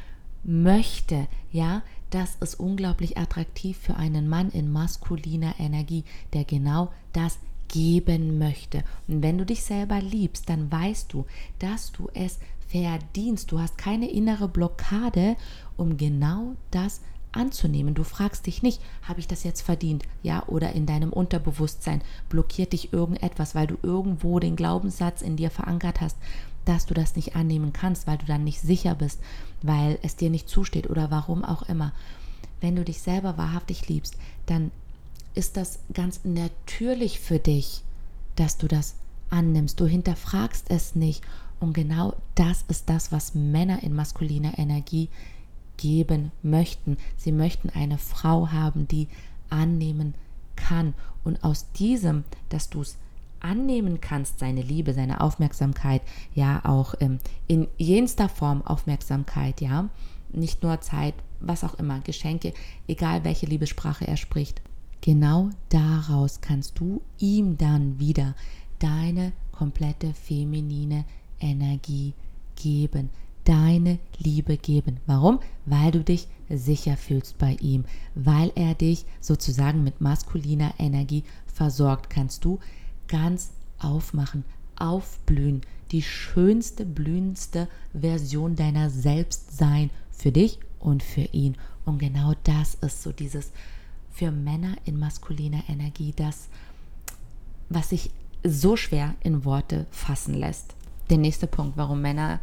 möchte, 0.45 1.27
ja, 1.51 1.83
das 2.11 2.37
ist 2.37 2.61
unglaublich 2.61 3.19
attraktiv 3.19 3.77
für 3.77 3.97
einen 3.97 4.29
Mann 4.29 4.51
in 4.51 4.73
maskuliner 4.73 5.55
Energie, 5.59 6.05
der 6.33 6.45
genau 6.45 6.93
das 7.13 7.39
geben 7.69 8.39
möchte. 8.39 8.85
Und 9.09 9.23
wenn 9.23 9.39
du 9.39 9.45
dich 9.45 9.65
selber 9.65 10.01
liebst, 10.01 10.49
dann 10.49 10.71
weißt 10.71 11.13
du, 11.13 11.27
dass 11.59 11.91
du 11.91 12.09
es 12.15 12.39
verdienst. 12.69 13.51
Du 13.51 13.59
hast 13.59 13.77
keine 13.77 14.09
innere 14.09 14.49
Blockade, 14.49 15.37
um 15.77 15.97
genau 15.97 16.55
das 16.71 17.01
anzunehmen. 17.33 17.95
Du 17.95 18.05
fragst 18.05 18.47
dich 18.47 18.63
nicht, 18.63 18.81
habe 19.03 19.21
ich 19.21 19.29
das 19.29 19.45
jetzt 19.45 19.61
verdient? 19.63 20.05
Ja, 20.23 20.45
oder 20.47 20.73
in 20.73 20.87
deinem 20.87 21.13
Unterbewusstsein 21.13 22.03
blockiert 22.29 22.73
dich 22.73 22.93
irgendetwas, 22.93 23.55
weil 23.55 23.67
du 23.67 23.77
irgendwo 23.83 24.39
den 24.39 24.57
Glaubenssatz 24.57 25.23
in 25.23 25.37
dir 25.37 25.51
verankert 25.51 26.01
hast, 26.01 26.17
dass 26.67 26.85
du 26.85 26.93
das 26.93 27.17
nicht 27.17 27.35
annehmen 27.35 27.73
kannst, 27.73 28.07
weil 28.07 28.19
du 28.19 28.27
dann 28.27 28.45
nicht 28.45 28.61
sicher 28.61 28.95
bist, 28.95 29.21
weil 29.63 29.99
es 30.03 30.17
dir 30.17 30.29
nicht 30.29 30.49
zusteht 30.49 30.91
oder 30.91 31.11
warum 31.11 31.45
auch 31.45 31.63
immer. 31.63 31.93
Wenn 32.61 32.77
du 32.77 32.85
dich 32.85 33.01
selber 33.01 33.39
wahrhaftig 33.39 33.89
liebst, 33.89 34.17
dann 34.45 34.71
ist 35.35 35.57
das 35.57 35.79
ganz 35.93 36.21
natürlich 36.25 37.21
für 37.21 37.39
dich, 37.39 37.83
dass 38.35 38.59
du 38.59 38.69
das 38.69 38.97
annimmst. 39.31 39.81
Du 39.81 39.87
hinterfragst 39.87 40.71
es 40.71 40.95
nicht. 40.95 41.23
Und 41.61 41.73
genau 41.73 42.15
das 42.35 42.65
ist 42.69 42.89
das, 42.89 43.13
was 43.13 43.35
Männer 43.35 43.83
in 43.83 43.95
maskuliner 43.95 44.59
Energie 44.59 45.09
geben 45.77 46.33
möchten. 46.43 46.97
Sie 47.17 47.33
möchten 47.33 47.71
eine 47.71 47.99
Frau 47.99 48.51
haben, 48.51 48.89
die 48.89 49.09
annehmen 49.51 50.15
kann. 50.55 50.95
Und 51.23 51.45
aus 51.45 51.71
diesem, 51.73 52.25
dass 52.49 52.71
du 52.71 52.83
es 52.83 52.97
annehmen 53.47 54.01
kannst, 54.01 54.39
seine 54.39 54.63
Liebe, 54.63 54.93
seine 54.93 55.21
Aufmerksamkeit, 55.21 56.03
ja 56.35 56.65
auch 56.65 56.95
ähm, 57.01 57.19
in 57.47 57.69
jenster 57.79 58.29
Form 58.29 58.63
Aufmerksamkeit, 58.63 59.61
ja, 59.61 59.89
nicht 60.33 60.63
nur 60.63 60.81
Zeit, 60.81 61.15
was 61.41 61.65
auch 61.65 61.75
immer, 61.75 62.01
Geschenke, 62.01 62.53
egal 62.89 63.25
welche 63.25 63.47
Liebessprache 63.47 64.07
er 64.07 64.17
spricht. 64.17 64.61
Genau 65.01 65.51
daraus 65.69 66.41
kannst 66.41 66.79
du 66.79 67.01
ihm 67.19 67.57
dann 67.57 67.99
wieder 67.99 68.35
deine 68.79 69.33
komplette 69.53 70.13
feminine 70.13 71.05
Energie 71.41 72.15
geben, 72.57 73.11
deine 73.45 73.99
Liebe 74.19 74.57
geben. 74.57 74.99
Warum? 75.07 75.39
Weil 75.65 75.93
du 75.93 76.03
dich 76.03 76.27
sicher 76.49 76.97
fühlst 76.97 77.39
bei 77.39 77.57
ihm, 77.61 77.85
weil 78.15 78.51
er 78.55 78.75
dich 78.75 79.05
sozusagen 79.21 79.85
mit 79.85 80.01
maskuliner 80.01 80.75
Energie 80.79 81.25
versorgt, 81.47 82.11
kannst 82.11 82.45
du 82.45 82.59
ganz 83.09 83.51
aufmachen, 83.79 84.45
aufblühen, 84.77 85.63
die 85.91 86.03
schönste, 86.03 86.85
blühendste 86.85 87.69
Version 87.99 88.57
deiner 88.57 88.91
selbst 88.91 89.57
sein 89.57 89.91
für 90.11 90.33
dich 90.33 90.59
und 90.81 91.03
für 91.03 91.23
ihn. 91.33 91.57
Und 91.85 91.99
genau 91.99 92.35
das 92.45 92.75
ist 92.75 93.03
so 93.03 93.13
dieses 93.13 93.53
für 94.11 94.31
Männer 94.31 94.77
in 94.85 94.99
maskuliner 94.99 95.63
Energie, 95.69 96.13
das, 96.17 96.49
was 97.69 97.91
sich 97.91 98.11
so 98.43 98.77
schwer 98.77 99.15
in 99.21 99.45
Worte 99.45 99.87
fassen 99.91 100.35
lässt. 100.35 100.75
Der 101.11 101.19
nächste 101.19 101.47
Punkt, 101.47 101.77
warum 101.77 102.01
Männer, 102.01 102.41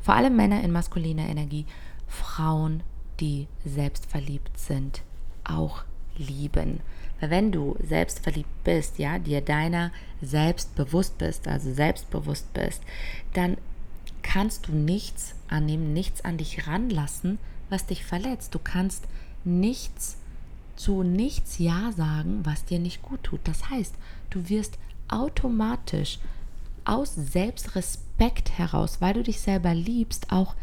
vor 0.00 0.14
allem 0.14 0.36
Männer 0.36 0.62
in 0.62 0.72
maskuliner 0.72 1.28
Energie, 1.28 1.66
Frauen, 2.08 2.82
die 3.20 3.46
selbstverliebt 3.64 4.58
sind, 4.58 5.02
auch 5.44 5.84
lieben. 6.16 6.80
Weil 7.20 7.30
wenn 7.30 7.52
du 7.52 7.76
selbstverliebt 7.82 8.64
bist, 8.64 8.98
ja, 8.98 9.18
dir 9.18 9.40
deiner 9.40 9.92
selbst 10.20 10.74
bewusst 10.74 11.18
bist, 11.18 11.46
also 11.46 11.72
selbstbewusst 11.72 12.52
bist, 12.52 12.82
dann 13.32 13.56
kannst 14.22 14.68
du 14.68 14.72
nichts 14.72 15.34
annehmen, 15.48 15.92
nichts 15.92 16.24
an 16.24 16.38
dich 16.38 16.66
ranlassen, 16.66 17.38
was 17.70 17.86
dich 17.86 18.04
verletzt. 18.04 18.54
Du 18.54 18.58
kannst 18.58 19.04
nichts 19.44 20.16
zu 20.76 21.02
nichts 21.02 21.58
Ja 21.58 21.92
sagen, 21.92 22.40
was 22.44 22.64
dir 22.64 22.78
nicht 22.78 23.02
gut 23.02 23.22
tut. 23.22 23.40
Das 23.44 23.70
heißt, 23.70 23.94
du 24.30 24.48
wirst 24.48 24.78
automatisch 25.08 26.18
aus 26.84 27.14
Selbstrespekt 27.14 28.58
heraus, 28.58 29.00
weil 29.00 29.14
du 29.14 29.22
dich 29.22 29.40
selber 29.40 29.74
liebst, 29.74 30.32
auch 30.32 30.54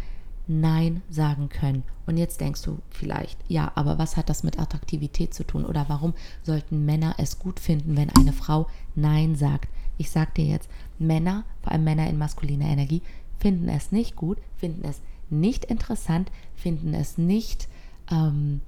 Nein 0.50 1.04
sagen 1.10 1.48
können. 1.48 1.84
Und 2.08 2.18
jetzt 2.18 2.42
denkst 2.42 2.64
du 2.64 2.80
vielleicht, 2.90 3.38
ja, 3.48 3.72
aber 3.76 4.00
was 4.00 4.18
hat 4.18 4.30
das 4.30 4.44
mit 4.44 4.60
Attraktivität 4.60 5.34
zu 5.34 5.46
tun? 5.46 5.64
Oder 5.64 5.88
warum 5.88 6.16
sollten 6.42 6.86
Männer 6.86 7.16
es 7.20 7.38
gut 7.38 7.60
finden, 7.60 7.96
wenn 7.96 8.10
eine 8.10 8.34
Frau 8.34 8.68
Nein 8.96 9.36
sagt? 9.36 9.70
Ich 10.00 10.10
sag 10.10 10.34
dir 10.34 10.46
jetzt, 10.46 10.70
Männer, 10.98 11.46
vor 11.62 11.72
allem 11.72 11.84
Männer 11.84 12.10
in 12.10 12.18
maskuliner 12.18 12.66
Energie, 12.66 13.04
finden 13.38 13.70
es 13.70 13.92
nicht 13.92 14.16
gut, 14.16 14.40
finden 14.58 14.84
es 14.84 15.02
nicht 15.30 15.66
interessant, 15.66 16.32
finden 16.56 16.96
es 16.96 17.20
nicht 17.20 17.68
ähm, 18.10 18.62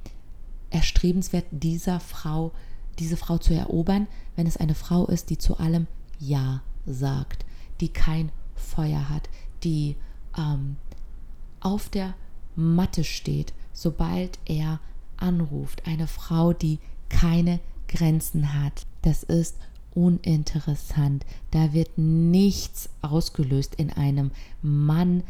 erstrebenswert, 0.69 1.45
dieser 1.49 1.99
Frau, 1.99 2.51
diese 2.99 3.17
Frau 3.17 3.39
zu 3.39 3.55
erobern, 3.55 4.07
wenn 4.35 4.45
es 4.45 4.57
eine 4.57 4.75
Frau 4.75 5.07
ist, 5.07 5.31
die 5.31 5.39
zu 5.39 5.57
allem 5.57 5.87
Ja 6.19 6.61
sagt, 6.85 7.43
die 7.79 7.89
kein 7.89 8.31
Feuer 8.53 9.09
hat, 9.09 9.29
die 9.63 9.95
ähm, 10.37 10.75
auf 11.61 11.89
der 11.89 12.13
Matte 12.55 13.03
steht, 13.03 13.53
sobald 13.73 14.39
er 14.45 14.79
anruft. 15.17 15.87
Eine 15.87 16.07
Frau, 16.07 16.53
die 16.53 16.79
keine 17.09 17.59
Grenzen 17.87 18.53
hat. 18.53 18.85
Das 19.01 19.23
ist 19.23 19.55
uninteressant. 19.93 21.25
Da 21.51 21.73
wird 21.73 21.97
nichts 21.97 22.89
ausgelöst 23.01 23.75
in 23.75 23.91
einem 23.91 24.31
Mann, 24.61 25.23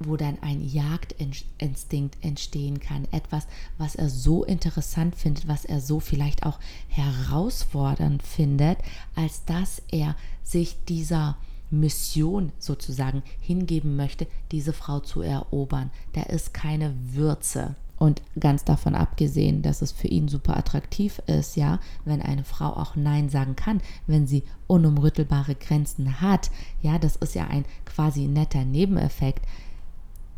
wo 0.00 0.16
dann 0.16 0.38
ein 0.42 0.66
Jagdinstinkt 0.66 2.16
entstehen 2.22 2.80
kann. 2.80 3.06
Etwas, 3.12 3.46
was 3.78 3.94
er 3.94 4.08
so 4.08 4.44
interessant 4.44 5.14
findet, 5.14 5.46
was 5.46 5.64
er 5.64 5.80
so 5.80 6.00
vielleicht 6.00 6.44
auch 6.44 6.58
herausfordernd 6.88 8.22
findet, 8.22 8.78
als 9.14 9.44
dass 9.44 9.82
er 9.90 10.16
sich 10.42 10.76
dieser 10.88 11.36
Mission 11.80 12.52
sozusagen 12.58 13.22
hingeben 13.40 13.96
möchte, 13.96 14.26
diese 14.52 14.72
Frau 14.72 15.00
zu 15.00 15.22
erobern. 15.22 15.90
Da 16.12 16.22
ist 16.22 16.54
keine 16.54 16.94
Würze. 17.12 17.76
Und 17.96 18.22
ganz 18.38 18.64
davon 18.64 18.94
abgesehen, 18.94 19.62
dass 19.62 19.80
es 19.80 19.92
für 19.92 20.08
ihn 20.08 20.28
super 20.28 20.56
attraktiv 20.56 21.20
ist, 21.26 21.56
ja, 21.56 21.78
wenn 22.04 22.20
eine 22.20 22.44
Frau 22.44 22.70
auch 22.70 22.96
Nein 22.96 23.28
sagen 23.28 23.54
kann, 23.54 23.80
wenn 24.06 24.26
sie 24.26 24.42
unumrüttelbare 24.66 25.54
Grenzen 25.54 26.20
hat, 26.20 26.50
ja, 26.82 26.98
das 26.98 27.16
ist 27.16 27.34
ja 27.34 27.46
ein 27.46 27.64
quasi 27.84 28.26
netter 28.26 28.64
Nebeneffekt. 28.64 29.46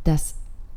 Das 0.05 0.35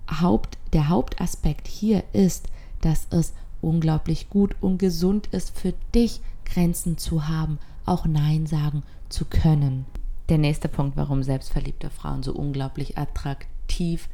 Haupt, 0.09 0.57
der 0.73 0.89
Hauptaspekt 0.89 1.67
hier 1.67 2.03
ist, 2.13 2.47
dass 2.81 3.07
es 3.09 3.33
unglaublich 3.61 4.29
gut 4.29 4.55
und 4.61 4.77
gesund 4.77 5.27
ist 5.27 5.57
für 5.57 5.73
dich, 5.93 6.21
Grenzen 6.45 6.97
zu 6.97 7.27
haben, 7.27 7.59
auch 7.85 8.05
Nein 8.05 8.47
sagen 8.47 8.83
zu 9.09 9.25
können 9.25 9.85
der 10.29 10.37
nächste 10.37 10.67
Punkt, 10.67 10.95
warum 10.97 11.23
selbstverliebte 11.23 11.89
Frauen 11.89 12.23
so 12.23 12.33
unglaublich 12.33 12.97
attraktiv 12.97 14.09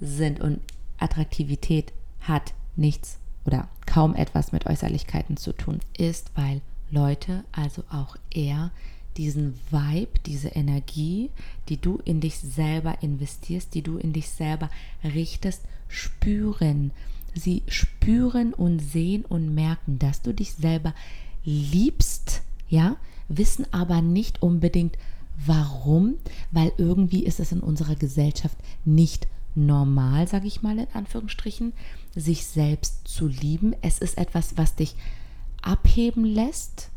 sind 0.00 0.40
und 0.40 0.60
Attraktivität 0.98 1.92
hat 2.20 2.54
nichts 2.76 3.18
oder 3.44 3.68
kaum 3.86 4.14
etwas 4.14 4.52
mit 4.52 4.66
Äußerlichkeiten 4.66 5.36
zu 5.36 5.52
tun, 5.52 5.80
ist, 5.96 6.30
weil 6.34 6.60
Leute, 6.90 7.44
also 7.52 7.82
auch 7.90 8.16
er, 8.30 8.70
diesen 9.16 9.58
Vibe, 9.70 10.20
diese 10.26 10.48
Energie, 10.48 11.30
die 11.68 11.80
du 11.80 12.00
in 12.04 12.20
dich 12.20 12.38
selber 12.38 13.02
investierst, 13.02 13.74
die 13.74 13.82
du 13.82 13.98
in 13.98 14.12
dich 14.12 14.28
selber 14.28 14.70
richtest, 15.02 15.62
spüren. 15.88 16.92
Sie 17.34 17.62
spüren 17.66 18.54
und 18.54 18.78
sehen 18.80 19.24
und 19.24 19.54
merken, 19.54 19.98
dass 19.98 20.22
du 20.22 20.32
dich 20.32 20.52
selber 20.54 20.94
liebst, 21.44 22.42
ja, 22.68 22.96
wissen 23.28 23.66
aber 23.72 24.02
nicht 24.02 24.42
unbedingt, 24.42 24.96
Warum? 25.46 26.14
Weil 26.50 26.72
irgendwie 26.78 27.24
ist 27.24 27.40
es 27.40 27.52
in 27.52 27.60
unserer 27.60 27.94
Gesellschaft 27.94 28.56
nicht 28.84 29.26
normal, 29.54 30.28
sage 30.28 30.46
ich 30.46 30.62
mal 30.62 30.78
in 30.78 30.88
Anführungsstrichen, 30.92 31.72
sich 32.14 32.46
selbst 32.46 33.06
zu 33.06 33.26
lieben. 33.26 33.74
Es 33.82 33.98
ist 33.98 34.18
etwas, 34.18 34.56
was 34.56 34.74
dich 34.74 34.94
abheben 35.62 36.24
lässt, 36.24 36.90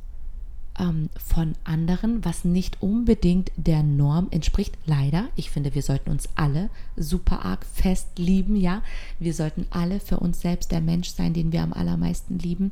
ähm, 0.80 1.10
von 1.18 1.54
anderen, 1.64 2.24
was 2.24 2.46
nicht 2.46 2.82
unbedingt 2.82 3.52
der 3.58 3.84
Norm 3.84 4.28
entspricht. 4.32 4.78
Leider, 4.86 5.30
ich 5.36 5.50
finde, 5.50 5.76
wir 5.76 5.82
sollten 5.82 6.10
uns 6.10 6.30
alle 6.36 6.70
super 6.96 7.46
arg 7.46 7.66
fest 7.66 8.08
lieben, 8.18 8.56
ja. 8.56 8.82
Wir 9.20 9.34
sollten 9.34 9.66
alle 9.70 10.00
für 10.00 10.20
uns 10.20 10.42
selbst 10.42 10.72
der 10.72 10.82
Mensch 10.82 11.10
sein, 11.10 11.34
den 11.34 11.52
wir 11.52 11.62
am 11.62 11.74
allermeisten 11.74 12.40
lieben. 12.40 12.72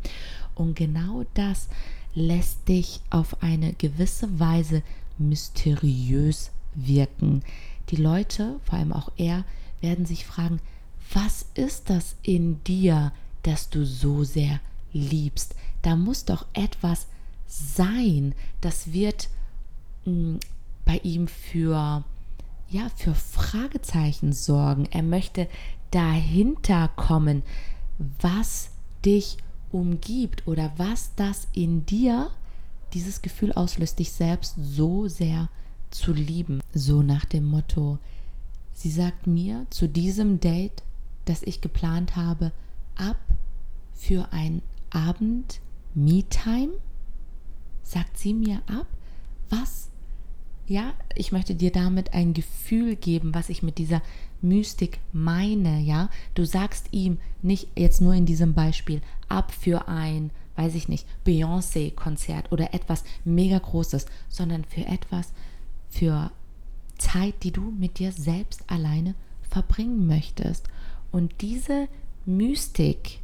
Und 0.55 0.75
genau 0.75 1.25
das 1.33 1.67
lässt 2.15 2.67
dich 2.67 3.01
auf 3.09 3.43
eine 3.43 3.73
gewisse 3.73 4.39
Weise 4.39 4.81
mysteriös 5.19 6.51
wirken. 6.73 7.43
Die 7.89 7.97
Leute, 7.97 8.59
vor 8.63 8.79
allem 8.79 8.93
auch 8.93 9.11
er, 9.17 9.43
werden 9.81 10.05
sich 10.05 10.25
fragen, 10.25 10.59
was 11.13 11.45
ist 11.53 11.89
das 11.89 12.15
in 12.21 12.63
dir, 12.63 13.11
das 13.43 13.69
du 13.69 13.85
so 13.85 14.23
sehr 14.23 14.59
liebst? 14.93 15.55
Da 15.81 15.95
muss 15.95 16.25
doch 16.25 16.45
etwas 16.53 17.07
sein. 17.47 18.35
Das 18.61 18.93
wird 18.93 19.29
mh, 20.05 20.11
hm, 20.11 20.39
bei 20.85 20.97
ihm 21.03 21.27
für 21.27 22.03
ja, 22.69 22.89
für 22.95 23.15
Fragezeichen 23.15 24.31
sorgen. 24.31 24.87
Er 24.91 25.03
möchte 25.03 25.47
dahinter 25.91 26.89
kommen, 26.95 27.43
was 28.21 28.69
dich 29.03 29.37
umgibt 29.71 30.47
oder 30.47 30.71
was 30.77 31.15
das 31.15 31.47
in 31.53 31.85
dir 31.85 32.29
dieses 32.93 33.21
Gefühl 33.21 33.53
auslöst, 33.53 33.99
dich 33.99 34.11
selbst 34.11 34.55
so 34.59 35.07
sehr 35.07 35.49
zu 35.91 36.13
lieben. 36.13 36.61
So 36.73 37.01
nach 37.01 37.25
dem 37.25 37.45
Motto, 37.45 37.97
sie 38.73 38.91
sagt 38.91 39.27
mir 39.27 39.65
zu 39.69 39.87
diesem 39.87 40.39
Date, 40.39 40.83
das 41.25 41.43
ich 41.43 41.61
geplant 41.61 42.15
habe, 42.15 42.51
ab 42.95 43.19
für 43.93 44.31
ein 44.31 44.61
Abend 44.89 45.61
Me-Time? 45.93 46.73
Sagt 47.83 48.17
sie 48.17 48.33
mir 48.33 48.61
ab? 48.67 48.87
Was? 49.49 49.89
Ja, 50.67 50.93
ich 51.15 51.31
möchte 51.31 51.55
dir 51.55 51.71
damit 51.71 52.13
ein 52.13 52.33
Gefühl 52.33 52.95
geben, 52.95 53.33
was 53.33 53.49
ich 53.49 53.63
mit 53.63 53.79
dieser 53.79 54.01
Mystik 54.41 54.99
meine, 55.11 55.79
ja? 55.81 56.09
Du 56.35 56.45
sagst 56.45 56.87
ihm 56.91 57.17
nicht 57.41 57.69
jetzt 57.75 58.01
nur 58.01 58.13
in 58.13 58.27
diesem 58.27 58.53
Beispiel 58.53 59.01
ab 59.27 59.51
für 59.51 59.87
ein, 59.87 60.29
weiß 60.59 60.75
ich 60.75 60.89
nicht, 60.89 61.07
Beyoncé-Konzert 61.25 62.51
oder 62.51 62.73
etwas 62.73 63.05
mega 63.23 63.57
Großes, 63.57 64.05
sondern 64.27 64.65
für 64.65 64.85
etwas, 64.85 65.31
für 65.89 66.31
Zeit, 66.97 67.43
die 67.43 67.51
du 67.51 67.71
mit 67.71 67.97
dir 67.97 68.11
selbst 68.11 68.69
alleine 68.69 69.15
verbringen 69.41 70.05
möchtest. 70.05 70.67
Und 71.13 71.39
diese 71.39 71.87
Mystik, 72.25 73.21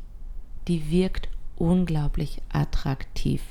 die 0.70 0.90
wirkt 0.90 1.28
unglaublich 1.58 2.42
attraktiv. 2.54 3.42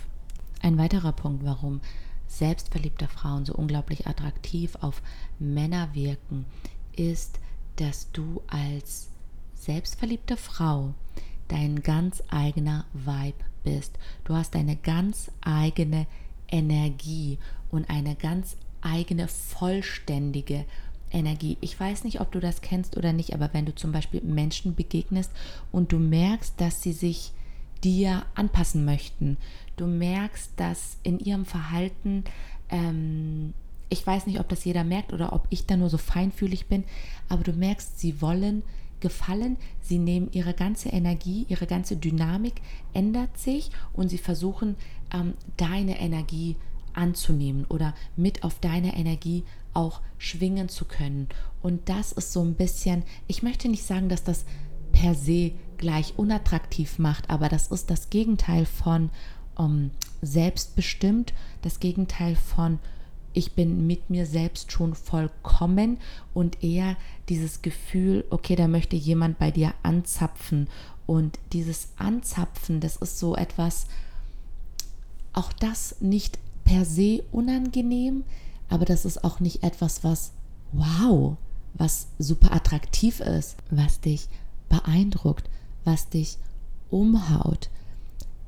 Ein 0.62 0.78
weiterer 0.78 1.12
Punkt, 1.12 1.44
warum 1.44 1.82
selbstverliebte 2.26 3.06
Frauen 3.06 3.44
so 3.44 3.52
unglaublich 3.52 4.06
attraktiv 4.06 4.76
auf 4.80 5.02
Männer 5.38 5.90
wirken, 5.92 6.46
ist, 6.96 7.38
dass 7.76 8.10
du 8.12 8.40
als 8.46 9.10
selbstverliebte 9.54 10.38
Frau 10.38 10.94
dein 11.48 11.82
ganz 11.82 12.22
eigener 12.30 12.86
Vibe 12.94 13.44
bist. 13.64 13.98
Du 14.24 14.34
hast 14.34 14.54
eine 14.54 14.76
ganz 14.76 15.30
eigene 15.40 16.06
Energie 16.48 17.38
und 17.70 17.90
eine 17.90 18.14
ganz 18.14 18.56
eigene 18.80 19.26
vollständige 19.28 20.64
Energie. 21.10 21.56
Ich 21.60 21.78
weiß 21.78 22.04
nicht, 22.04 22.20
ob 22.20 22.30
du 22.32 22.40
das 22.40 22.60
kennst 22.60 22.96
oder 22.96 23.12
nicht, 23.12 23.34
aber 23.34 23.50
wenn 23.52 23.66
du 23.66 23.74
zum 23.74 23.92
Beispiel 23.92 24.20
Menschen 24.22 24.74
begegnest 24.74 25.30
und 25.72 25.92
du 25.92 25.98
merkst, 25.98 26.60
dass 26.60 26.82
sie 26.82 26.92
sich 26.92 27.32
dir 27.82 28.24
anpassen 28.34 28.84
möchten, 28.84 29.36
du 29.76 29.86
merkst, 29.86 30.52
dass 30.56 30.98
in 31.02 31.18
ihrem 31.18 31.44
Verhalten, 31.44 32.24
ähm, 32.70 33.54
ich 33.88 34.06
weiß 34.06 34.26
nicht, 34.26 34.40
ob 34.40 34.48
das 34.48 34.64
jeder 34.64 34.84
merkt 34.84 35.12
oder 35.12 35.32
ob 35.32 35.46
ich 35.50 35.66
da 35.66 35.76
nur 35.76 35.90
so 35.90 35.98
feinfühlig 35.98 36.66
bin, 36.66 36.84
aber 37.28 37.44
du 37.44 37.52
merkst, 37.52 37.98
sie 37.98 38.20
wollen 38.20 38.62
gefallen, 39.04 39.58
sie 39.82 39.98
nehmen 39.98 40.30
ihre 40.32 40.54
ganze 40.54 40.88
Energie, 40.88 41.44
ihre 41.50 41.66
ganze 41.66 41.94
Dynamik 41.96 42.62
ändert 42.94 43.36
sich 43.36 43.70
und 43.92 44.08
sie 44.08 44.16
versuchen, 44.16 44.76
ähm, 45.12 45.34
deine 45.58 46.00
Energie 46.00 46.56
anzunehmen 46.94 47.66
oder 47.68 47.92
mit 48.16 48.44
auf 48.44 48.58
deine 48.60 48.96
Energie 48.96 49.44
auch 49.74 50.00
schwingen 50.16 50.70
zu 50.70 50.86
können. 50.86 51.28
Und 51.60 51.90
das 51.90 52.12
ist 52.12 52.32
so 52.32 52.42
ein 52.42 52.54
bisschen, 52.54 53.02
ich 53.26 53.42
möchte 53.42 53.68
nicht 53.68 53.84
sagen, 53.84 54.08
dass 54.08 54.24
das 54.24 54.46
per 54.92 55.14
se 55.14 55.52
gleich 55.76 56.14
unattraktiv 56.16 56.98
macht, 56.98 57.28
aber 57.28 57.50
das 57.50 57.66
ist 57.66 57.90
das 57.90 58.08
Gegenteil 58.08 58.64
von 58.64 59.10
um, 59.54 59.66
ähm, 59.66 59.90
selbstbestimmt, 60.22 61.34
das 61.60 61.78
Gegenteil 61.78 62.36
von 62.36 62.78
ich 63.34 63.52
bin 63.52 63.86
mit 63.86 64.10
mir 64.10 64.26
selbst 64.26 64.72
schon 64.72 64.94
vollkommen 64.94 65.98
und 66.32 66.62
eher 66.62 66.96
dieses 67.28 67.62
Gefühl, 67.62 68.24
okay, 68.30 68.56
da 68.56 68.68
möchte 68.68 68.96
jemand 68.96 69.38
bei 69.38 69.50
dir 69.50 69.74
anzapfen. 69.82 70.68
Und 71.06 71.38
dieses 71.52 71.88
Anzapfen, 71.98 72.80
das 72.80 72.96
ist 72.96 73.18
so 73.18 73.34
etwas, 73.36 73.86
auch 75.32 75.52
das 75.52 75.96
nicht 76.00 76.38
per 76.64 76.84
se 76.84 77.24
unangenehm, 77.32 78.24
aber 78.68 78.84
das 78.84 79.04
ist 79.04 79.24
auch 79.24 79.40
nicht 79.40 79.62
etwas, 79.62 80.04
was 80.04 80.32
wow, 80.72 81.36
was 81.74 82.06
super 82.18 82.52
attraktiv 82.52 83.20
ist, 83.20 83.56
was 83.70 84.00
dich 84.00 84.28
beeindruckt, 84.68 85.50
was 85.84 86.08
dich 86.08 86.38
umhaut. 86.88 87.68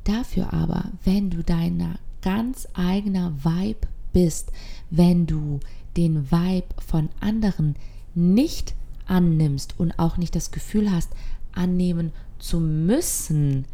Dafür 0.05 0.53
aber, 0.53 0.93
wenn 1.05 1.31
du 1.31 1.43
deiner 1.43 1.99
ganz 2.23 2.69
eigener 2.75 3.33
Vibe 3.45 3.89
bist, 4.17 4.51
wenn 4.89 5.27
du 5.27 5.61
den 5.95 6.31
Vibe 6.31 6.69
von 6.79 7.11
anderen 7.21 7.77
nicht 8.15 8.75
annimmst 9.05 9.79
und 9.79 9.99
auch 9.99 10.17
nicht 10.17 10.35
das 10.35 10.53
Gefühl 10.53 10.91
hast, 10.91 11.11
annehmen 11.53 12.13
zu 12.39 12.59
müssen, 12.59 13.67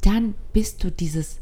dann 0.00 0.32
bist 0.54 0.82
du 0.82 0.90
dieses 0.90 1.40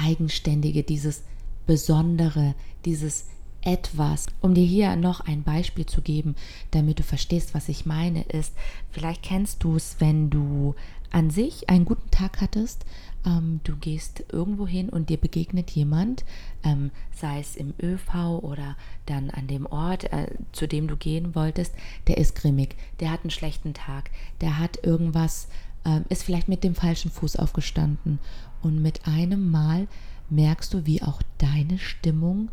Eigenständige, 0.00 0.84
dieses 0.84 1.24
Besondere, 1.66 2.54
dieses 2.84 3.24
etwas. 3.62 4.26
Um 4.40 4.54
dir 4.54 4.64
hier 4.64 4.94
noch 4.94 5.18
ein 5.22 5.42
Beispiel 5.42 5.86
zu 5.86 6.02
geben, 6.02 6.36
damit 6.70 7.00
du 7.00 7.02
verstehst, 7.02 7.52
was 7.52 7.68
ich 7.68 7.84
meine, 7.84 8.22
ist, 8.22 8.52
vielleicht 8.92 9.24
kennst 9.24 9.64
du 9.64 9.74
es, 9.74 9.96
wenn 9.98 10.30
du 10.30 10.76
an 11.10 11.30
sich 11.30 11.68
einen 11.68 11.84
guten 11.84 12.12
Tag 12.12 12.40
hattest, 12.40 12.84
ähm, 13.26 13.60
du 13.64 13.76
gehst 13.76 14.24
irgendwo 14.32 14.66
hin 14.66 14.88
und 14.88 15.10
dir 15.10 15.18
begegnet 15.18 15.70
jemand, 15.72 16.24
ähm, 16.62 16.90
sei 17.14 17.40
es 17.40 17.56
im 17.56 17.74
ÖV 17.82 18.40
oder 18.42 18.76
dann 19.04 19.30
an 19.30 19.48
dem 19.48 19.66
Ort, 19.66 20.04
äh, 20.12 20.28
zu 20.52 20.66
dem 20.66 20.86
du 20.86 20.96
gehen 20.96 21.34
wolltest, 21.34 21.74
der 22.06 22.18
ist 22.18 22.36
grimmig, 22.36 22.76
der 23.00 23.10
hat 23.10 23.22
einen 23.22 23.30
schlechten 23.30 23.74
Tag, 23.74 24.10
der 24.40 24.58
hat 24.58 24.84
irgendwas, 24.84 25.48
äh, 25.84 26.00
ist 26.08 26.22
vielleicht 26.22 26.48
mit 26.48 26.64
dem 26.64 26.74
falschen 26.74 27.10
Fuß 27.10 27.36
aufgestanden 27.36 28.20
und 28.62 28.80
mit 28.80 29.06
einem 29.06 29.50
Mal 29.50 29.88
merkst 30.30 30.72
du, 30.72 30.86
wie 30.86 31.02
auch 31.02 31.20
deine 31.38 31.78
Stimmung 31.78 32.50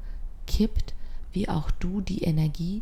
kippt, 0.48 0.94
wie 1.32 1.50
auch 1.50 1.72
du 1.72 2.02
die 2.02 2.24
Energie 2.24 2.82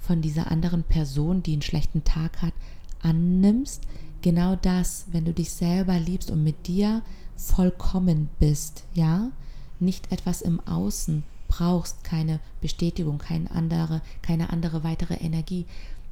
von 0.00 0.20
dieser 0.20 0.50
anderen 0.50 0.82
Person, 0.82 1.42
die 1.42 1.52
einen 1.52 1.62
schlechten 1.62 2.02
Tag 2.04 2.42
hat, 2.42 2.54
annimmst. 3.02 3.82
Genau 4.20 4.56
das, 4.56 5.06
wenn 5.12 5.24
du 5.24 5.32
dich 5.32 5.50
selber 5.50 5.98
liebst 5.98 6.30
und 6.30 6.42
mit 6.42 6.66
dir 6.66 7.02
vollkommen 7.42 8.28
bist, 8.38 8.84
ja, 8.94 9.30
nicht 9.80 10.12
etwas 10.12 10.42
im 10.42 10.60
Außen 10.60 11.24
brauchst, 11.48 12.04
keine 12.04 12.40
Bestätigung, 12.60 13.18
keine 13.18 13.50
andere, 13.50 14.00
keine 14.22 14.50
andere 14.50 14.84
weitere 14.84 15.14
Energie, 15.14 15.66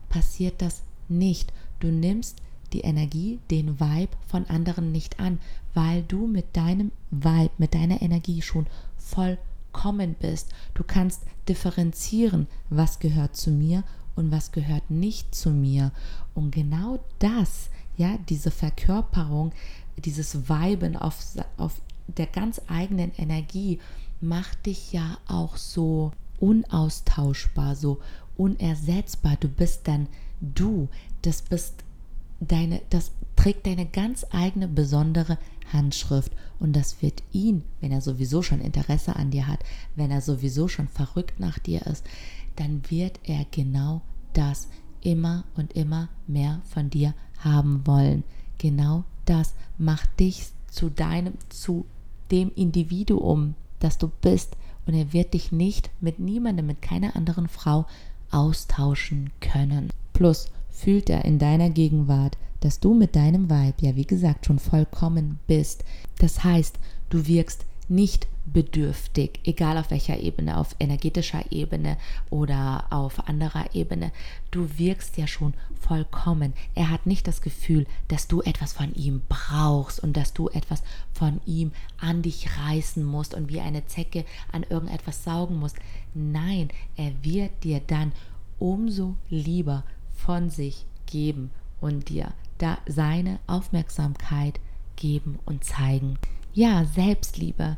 passiert 0.08 0.60
das 0.60 0.82
nicht. 1.08 1.52
Du 1.78 1.88
nimmst 1.88 2.38
die 2.72 2.80
Energie, 2.80 3.38
den 3.50 3.80
Vibe 3.80 4.16
von 4.26 4.46
anderen 4.46 4.92
nicht 4.92 5.18
an, 5.18 5.38
weil 5.72 6.02
du 6.02 6.26
mit 6.26 6.56
deinem 6.56 6.92
Vibe, 7.10 7.50
mit 7.58 7.74
deiner 7.74 8.02
Energie 8.02 8.42
schon 8.42 8.66
vollkommen 8.98 10.14
bist. 10.20 10.50
Du 10.74 10.84
kannst 10.84 11.22
differenzieren, 11.48 12.46
was 12.68 12.98
gehört 12.98 13.36
zu 13.36 13.50
mir 13.50 13.82
und 14.14 14.30
was 14.30 14.52
gehört 14.52 14.90
nicht 14.90 15.34
zu 15.34 15.50
mir. 15.50 15.92
Und 16.34 16.52
genau 16.52 16.98
das, 17.18 17.70
ja, 17.96 18.18
diese 18.28 18.50
Verkörperung 18.50 19.52
dieses 20.00 20.48
Weiben 20.48 20.96
auf, 20.96 21.18
auf 21.56 21.80
der 22.06 22.26
ganz 22.26 22.60
eigenen 22.68 23.12
Energie 23.16 23.78
macht 24.20 24.66
dich 24.66 24.92
ja 24.92 25.18
auch 25.26 25.56
so 25.56 26.12
unaustauschbar, 26.38 27.76
so 27.76 28.00
unersetzbar. 28.36 29.36
Du 29.38 29.48
bist 29.48 29.86
dann 29.88 30.08
du. 30.40 30.88
Das 31.22 31.42
bist 31.42 31.84
deine, 32.40 32.80
das 32.90 33.12
trägt 33.36 33.66
deine 33.66 33.86
ganz 33.86 34.26
eigene 34.30 34.68
besondere 34.68 35.38
Handschrift 35.72 36.32
und 36.58 36.74
das 36.74 37.00
wird 37.00 37.22
ihn, 37.32 37.62
wenn 37.80 37.92
er 37.92 38.00
sowieso 38.00 38.42
schon 38.42 38.60
Interesse 38.60 39.16
an 39.16 39.30
dir 39.30 39.46
hat, 39.46 39.60
wenn 39.94 40.10
er 40.10 40.20
sowieso 40.20 40.68
schon 40.68 40.88
verrückt 40.88 41.38
nach 41.38 41.58
dir 41.58 41.86
ist, 41.86 42.04
dann 42.56 42.82
wird 42.90 43.20
er 43.24 43.46
genau 43.50 44.02
das 44.32 44.68
immer 45.00 45.44
und 45.56 45.72
immer 45.74 46.08
mehr 46.26 46.60
von 46.64 46.90
dir 46.90 47.14
haben 47.38 47.86
wollen. 47.86 48.24
Genau 48.60 49.04
das 49.24 49.54
macht 49.78 50.20
dich 50.20 50.48
zu 50.70 50.90
deinem, 50.90 51.32
zu 51.48 51.86
dem 52.30 52.52
Individuum, 52.54 53.54
dass 53.78 53.96
du 53.96 54.10
bist 54.20 54.54
und 54.84 54.92
er 54.92 55.14
wird 55.14 55.32
dich 55.32 55.50
nicht 55.50 55.90
mit 56.02 56.18
niemandem, 56.18 56.66
mit 56.66 56.82
keiner 56.82 57.16
anderen 57.16 57.48
Frau 57.48 57.86
austauschen 58.30 59.30
können. 59.40 59.88
Plus 60.12 60.50
fühlt 60.68 61.08
er 61.08 61.24
in 61.24 61.38
deiner 61.38 61.70
Gegenwart, 61.70 62.36
dass 62.60 62.80
du 62.80 62.92
mit 62.92 63.16
deinem 63.16 63.48
Weib 63.48 63.80
ja 63.80 63.96
wie 63.96 64.04
gesagt 64.04 64.44
schon 64.44 64.58
vollkommen 64.58 65.38
bist. 65.46 65.82
Das 66.18 66.44
heißt, 66.44 66.78
du 67.08 67.26
wirkst 67.26 67.64
nicht 67.90 68.28
bedürftig, 68.46 69.40
egal 69.44 69.76
auf 69.76 69.90
welcher 69.90 70.18
Ebene, 70.18 70.56
auf 70.56 70.74
energetischer 70.78 71.44
Ebene 71.50 71.96
oder 72.30 72.84
auf 72.90 73.28
anderer 73.28 73.74
Ebene. 73.74 74.12
Du 74.50 74.78
wirkst 74.78 75.16
ja 75.16 75.26
schon 75.26 75.54
vollkommen. 75.80 76.52
Er 76.74 76.90
hat 76.90 77.06
nicht 77.06 77.26
das 77.26 77.42
Gefühl, 77.42 77.86
dass 78.08 78.28
du 78.28 78.42
etwas 78.42 78.72
von 78.72 78.94
ihm 78.94 79.22
brauchst 79.28 80.00
und 80.00 80.16
dass 80.16 80.32
du 80.32 80.48
etwas 80.48 80.82
von 81.12 81.40
ihm 81.46 81.72
an 81.98 82.22
dich 82.22 82.48
reißen 82.58 83.04
musst 83.04 83.34
und 83.34 83.48
wie 83.48 83.60
eine 83.60 83.86
Zecke 83.86 84.24
an 84.52 84.64
irgendetwas 84.68 85.24
saugen 85.24 85.58
musst. 85.58 85.76
Nein, 86.14 86.68
er 86.96 87.12
wird 87.22 87.64
dir 87.64 87.80
dann 87.86 88.12
umso 88.58 89.16
lieber 89.28 89.84
von 90.16 90.50
sich 90.50 90.86
geben 91.06 91.50
und 91.80 92.08
dir 92.08 92.32
da 92.58 92.78
seine 92.86 93.38
Aufmerksamkeit 93.46 94.60
geben 94.96 95.38
und 95.46 95.64
zeigen. 95.64 96.18
Ja, 96.52 96.84
Selbstliebe. 96.84 97.76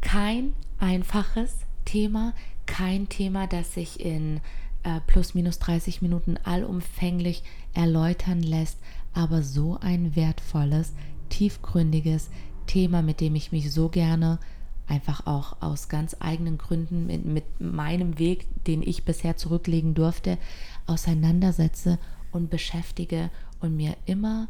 Kein 0.00 0.54
einfaches 0.78 1.58
Thema, 1.84 2.32
kein 2.66 3.08
Thema, 3.08 3.46
das 3.46 3.74
sich 3.74 4.00
in 4.00 4.40
äh, 4.82 5.00
plus 5.06 5.34
minus 5.34 5.58
30 5.58 6.00
Minuten 6.02 6.36
allumfänglich 6.44 7.42
erläutern 7.74 8.42
lässt, 8.42 8.78
aber 9.12 9.42
so 9.42 9.78
ein 9.80 10.16
wertvolles, 10.16 10.94
tiefgründiges 11.28 12.30
Thema, 12.66 13.02
mit 13.02 13.20
dem 13.20 13.34
ich 13.34 13.52
mich 13.52 13.72
so 13.72 13.88
gerne 13.88 14.38
einfach 14.86 15.26
auch 15.26 15.60
aus 15.60 15.88
ganz 15.88 16.16
eigenen 16.20 16.56
Gründen 16.56 17.06
mit, 17.06 17.26
mit 17.26 17.44
meinem 17.60 18.18
Weg, 18.18 18.46
den 18.64 18.82
ich 18.82 19.04
bisher 19.04 19.36
zurücklegen 19.36 19.94
durfte, 19.94 20.38
auseinandersetze 20.86 21.98
und 22.32 22.48
beschäftige 22.48 23.30
und 23.60 23.76
mir 23.76 23.96
immer 24.06 24.48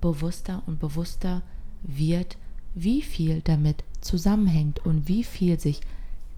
bewusster 0.00 0.62
und 0.66 0.78
bewusster 0.78 1.42
wird, 1.82 2.36
wie 2.74 3.02
viel 3.02 3.40
damit 3.42 3.84
zusammenhängt 4.00 4.84
und 4.84 5.08
wie 5.08 5.24
viel 5.24 5.58
sich 5.58 5.80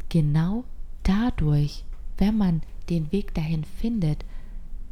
genau 0.09 0.65
dadurch, 1.03 1.85
wenn 2.19 2.37
man 2.37 2.63
den 2.89 3.13
Weg 3.13 3.35
dahin 3.35 3.65
findet, 3.65 4.25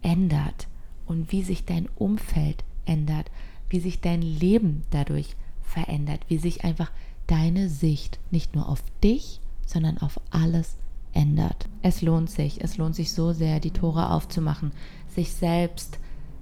ändert 0.02 0.68
und 1.06 1.32
wie 1.32 1.42
sich 1.42 1.64
dein 1.64 1.88
Umfeld 1.96 2.64
ändert, 2.86 3.30
wie 3.68 3.80
sich 3.80 4.00
dein 4.00 4.22
Leben 4.22 4.82
dadurch 4.90 5.36
verändert, 5.62 6.20
wie 6.28 6.38
sich 6.38 6.64
einfach 6.64 6.90
deine 7.26 7.68
Sicht 7.68 8.18
nicht 8.30 8.54
nur 8.54 8.68
auf 8.68 8.82
dich, 9.02 9.40
sondern 9.66 9.98
auf 9.98 10.20
alles 10.30 10.76
ändert. 11.12 11.68
Es 11.82 12.02
lohnt 12.02 12.30
sich, 12.30 12.62
es 12.62 12.76
lohnt 12.76 12.96
sich 12.96 13.12
so 13.12 13.32
sehr, 13.32 13.60
die 13.60 13.70
Tore 13.70 14.10
aufzumachen, 14.10 14.72
sich 15.14 15.32
selbst 15.32 15.98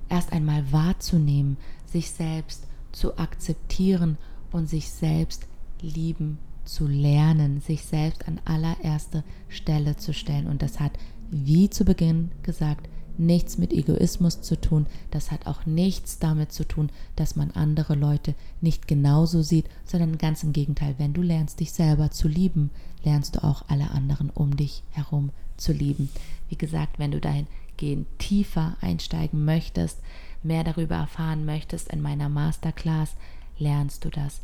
erst 0.08 0.32
einmal 0.32 0.72
wahrzunehmen, 0.72 1.56
sich 1.84 2.10
selbst 2.10 2.66
zu 2.92 3.18
akzeptieren 3.18 4.16
und 4.52 4.68
sich 4.68 4.90
selbst 4.90 5.46
lieben 5.80 6.38
zu 6.64 6.86
lernen, 6.86 7.60
sich 7.60 7.84
selbst 7.84 8.28
an 8.28 8.40
allererste 8.44 9.24
Stelle 9.48 9.96
zu 9.96 10.12
stellen. 10.12 10.46
Und 10.46 10.62
das 10.62 10.80
hat, 10.80 10.92
wie 11.30 11.70
zu 11.70 11.84
Beginn 11.84 12.30
gesagt, 12.42 12.88
nichts 13.18 13.58
mit 13.58 13.72
Egoismus 13.72 14.40
zu 14.40 14.60
tun. 14.60 14.86
Das 15.10 15.30
hat 15.30 15.46
auch 15.46 15.66
nichts 15.66 16.18
damit 16.18 16.52
zu 16.52 16.66
tun, 16.66 16.90
dass 17.16 17.36
man 17.36 17.50
andere 17.50 17.94
Leute 17.94 18.34
nicht 18.60 18.86
genauso 18.86 19.42
sieht, 19.42 19.66
sondern 19.84 20.18
ganz 20.18 20.42
im 20.42 20.52
Gegenteil. 20.52 20.94
Wenn 20.98 21.14
du 21.14 21.22
lernst, 21.22 21.60
dich 21.60 21.72
selber 21.72 22.10
zu 22.10 22.28
lieben, 22.28 22.70
lernst 23.04 23.36
du 23.36 23.44
auch 23.44 23.64
alle 23.68 23.90
anderen 23.90 24.30
um 24.30 24.56
dich 24.56 24.82
herum 24.90 25.30
zu 25.56 25.72
lieben. 25.72 26.10
Wie 26.48 26.56
gesagt, 26.56 26.98
wenn 26.98 27.10
du 27.10 27.20
dahingehend 27.20 28.06
tiefer 28.18 28.76
einsteigen 28.80 29.44
möchtest, 29.44 30.00
mehr 30.42 30.62
darüber 30.62 30.94
erfahren 30.94 31.44
möchtest 31.44 31.88
in 31.88 32.00
meiner 32.00 32.28
Masterclass, 32.28 33.16
lernst 33.58 34.04
du 34.04 34.10
das. 34.10 34.40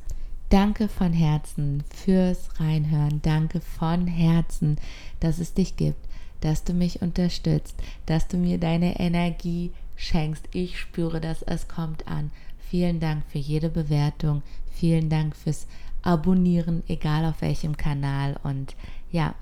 Danke 0.50 0.88
von 0.88 1.12
Herzen 1.12 1.82
fürs 1.90 2.60
Reinhören. 2.60 3.20
Danke 3.22 3.60
von 3.60 4.06
Herzen, 4.06 4.76
dass 5.20 5.38
es 5.38 5.54
dich 5.54 5.76
gibt, 5.76 6.06
dass 6.40 6.64
du 6.64 6.74
mich 6.74 7.02
unterstützt, 7.02 7.74
dass 8.06 8.28
du 8.28 8.36
mir 8.36 8.58
deine 8.58 9.00
Energie 9.00 9.72
schenkst. 9.96 10.44
Ich 10.52 10.78
spüre, 10.78 11.20
dass 11.20 11.42
es 11.42 11.66
kommt 11.66 12.06
an. 12.06 12.30
Vielen 12.70 13.00
Dank 13.00 13.24
für 13.28 13.38
jede 13.38 13.68
Bewertung. 13.68 14.42
Vielen 14.72 15.08
Dank 15.08 15.34
fürs 15.34 15.66
Abonnieren, 16.02 16.82
egal 16.86 17.24
auf 17.24 17.40
welchem 17.40 17.76
Kanal. 17.76 18.38
Und 18.42 18.76
ja, 19.10 19.34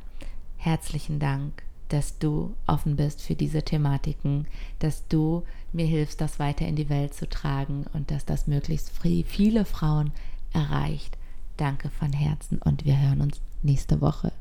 herzlichen 0.57 1.19
Dank, 1.19 1.63
dass 1.89 2.19
du 2.19 2.55
offen 2.67 2.97
bist 2.97 3.21
für 3.21 3.35
diese 3.35 3.63
Thematiken, 3.63 4.47
dass 4.79 5.09
du 5.09 5.43
mir 5.75 5.87
hilfst, 5.87 6.21
das 6.21 6.39
weiter 6.39 6.67
in 6.67 6.77
die 6.77 6.89
Welt 6.89 7.15
zu 7.15 7.29
tragen 7.29 7.87
und 7.93 8.11
dass 8.11 8.25
das 8.25 8.47
möglichst 8.47 8.91
viele 9.27 9.65
Frauen 9.65 10.13
erreicht. 10.53 11.17
Danke 11.57 11.91
von 11.91 12.13
Herzen 12.13 12.59
und 12.59 12.85
wir 12.85 13.01
hören 13.01 13.21
uns 13.21 13.41
nächste 13.63 14.01
Woche. 14.01 14.33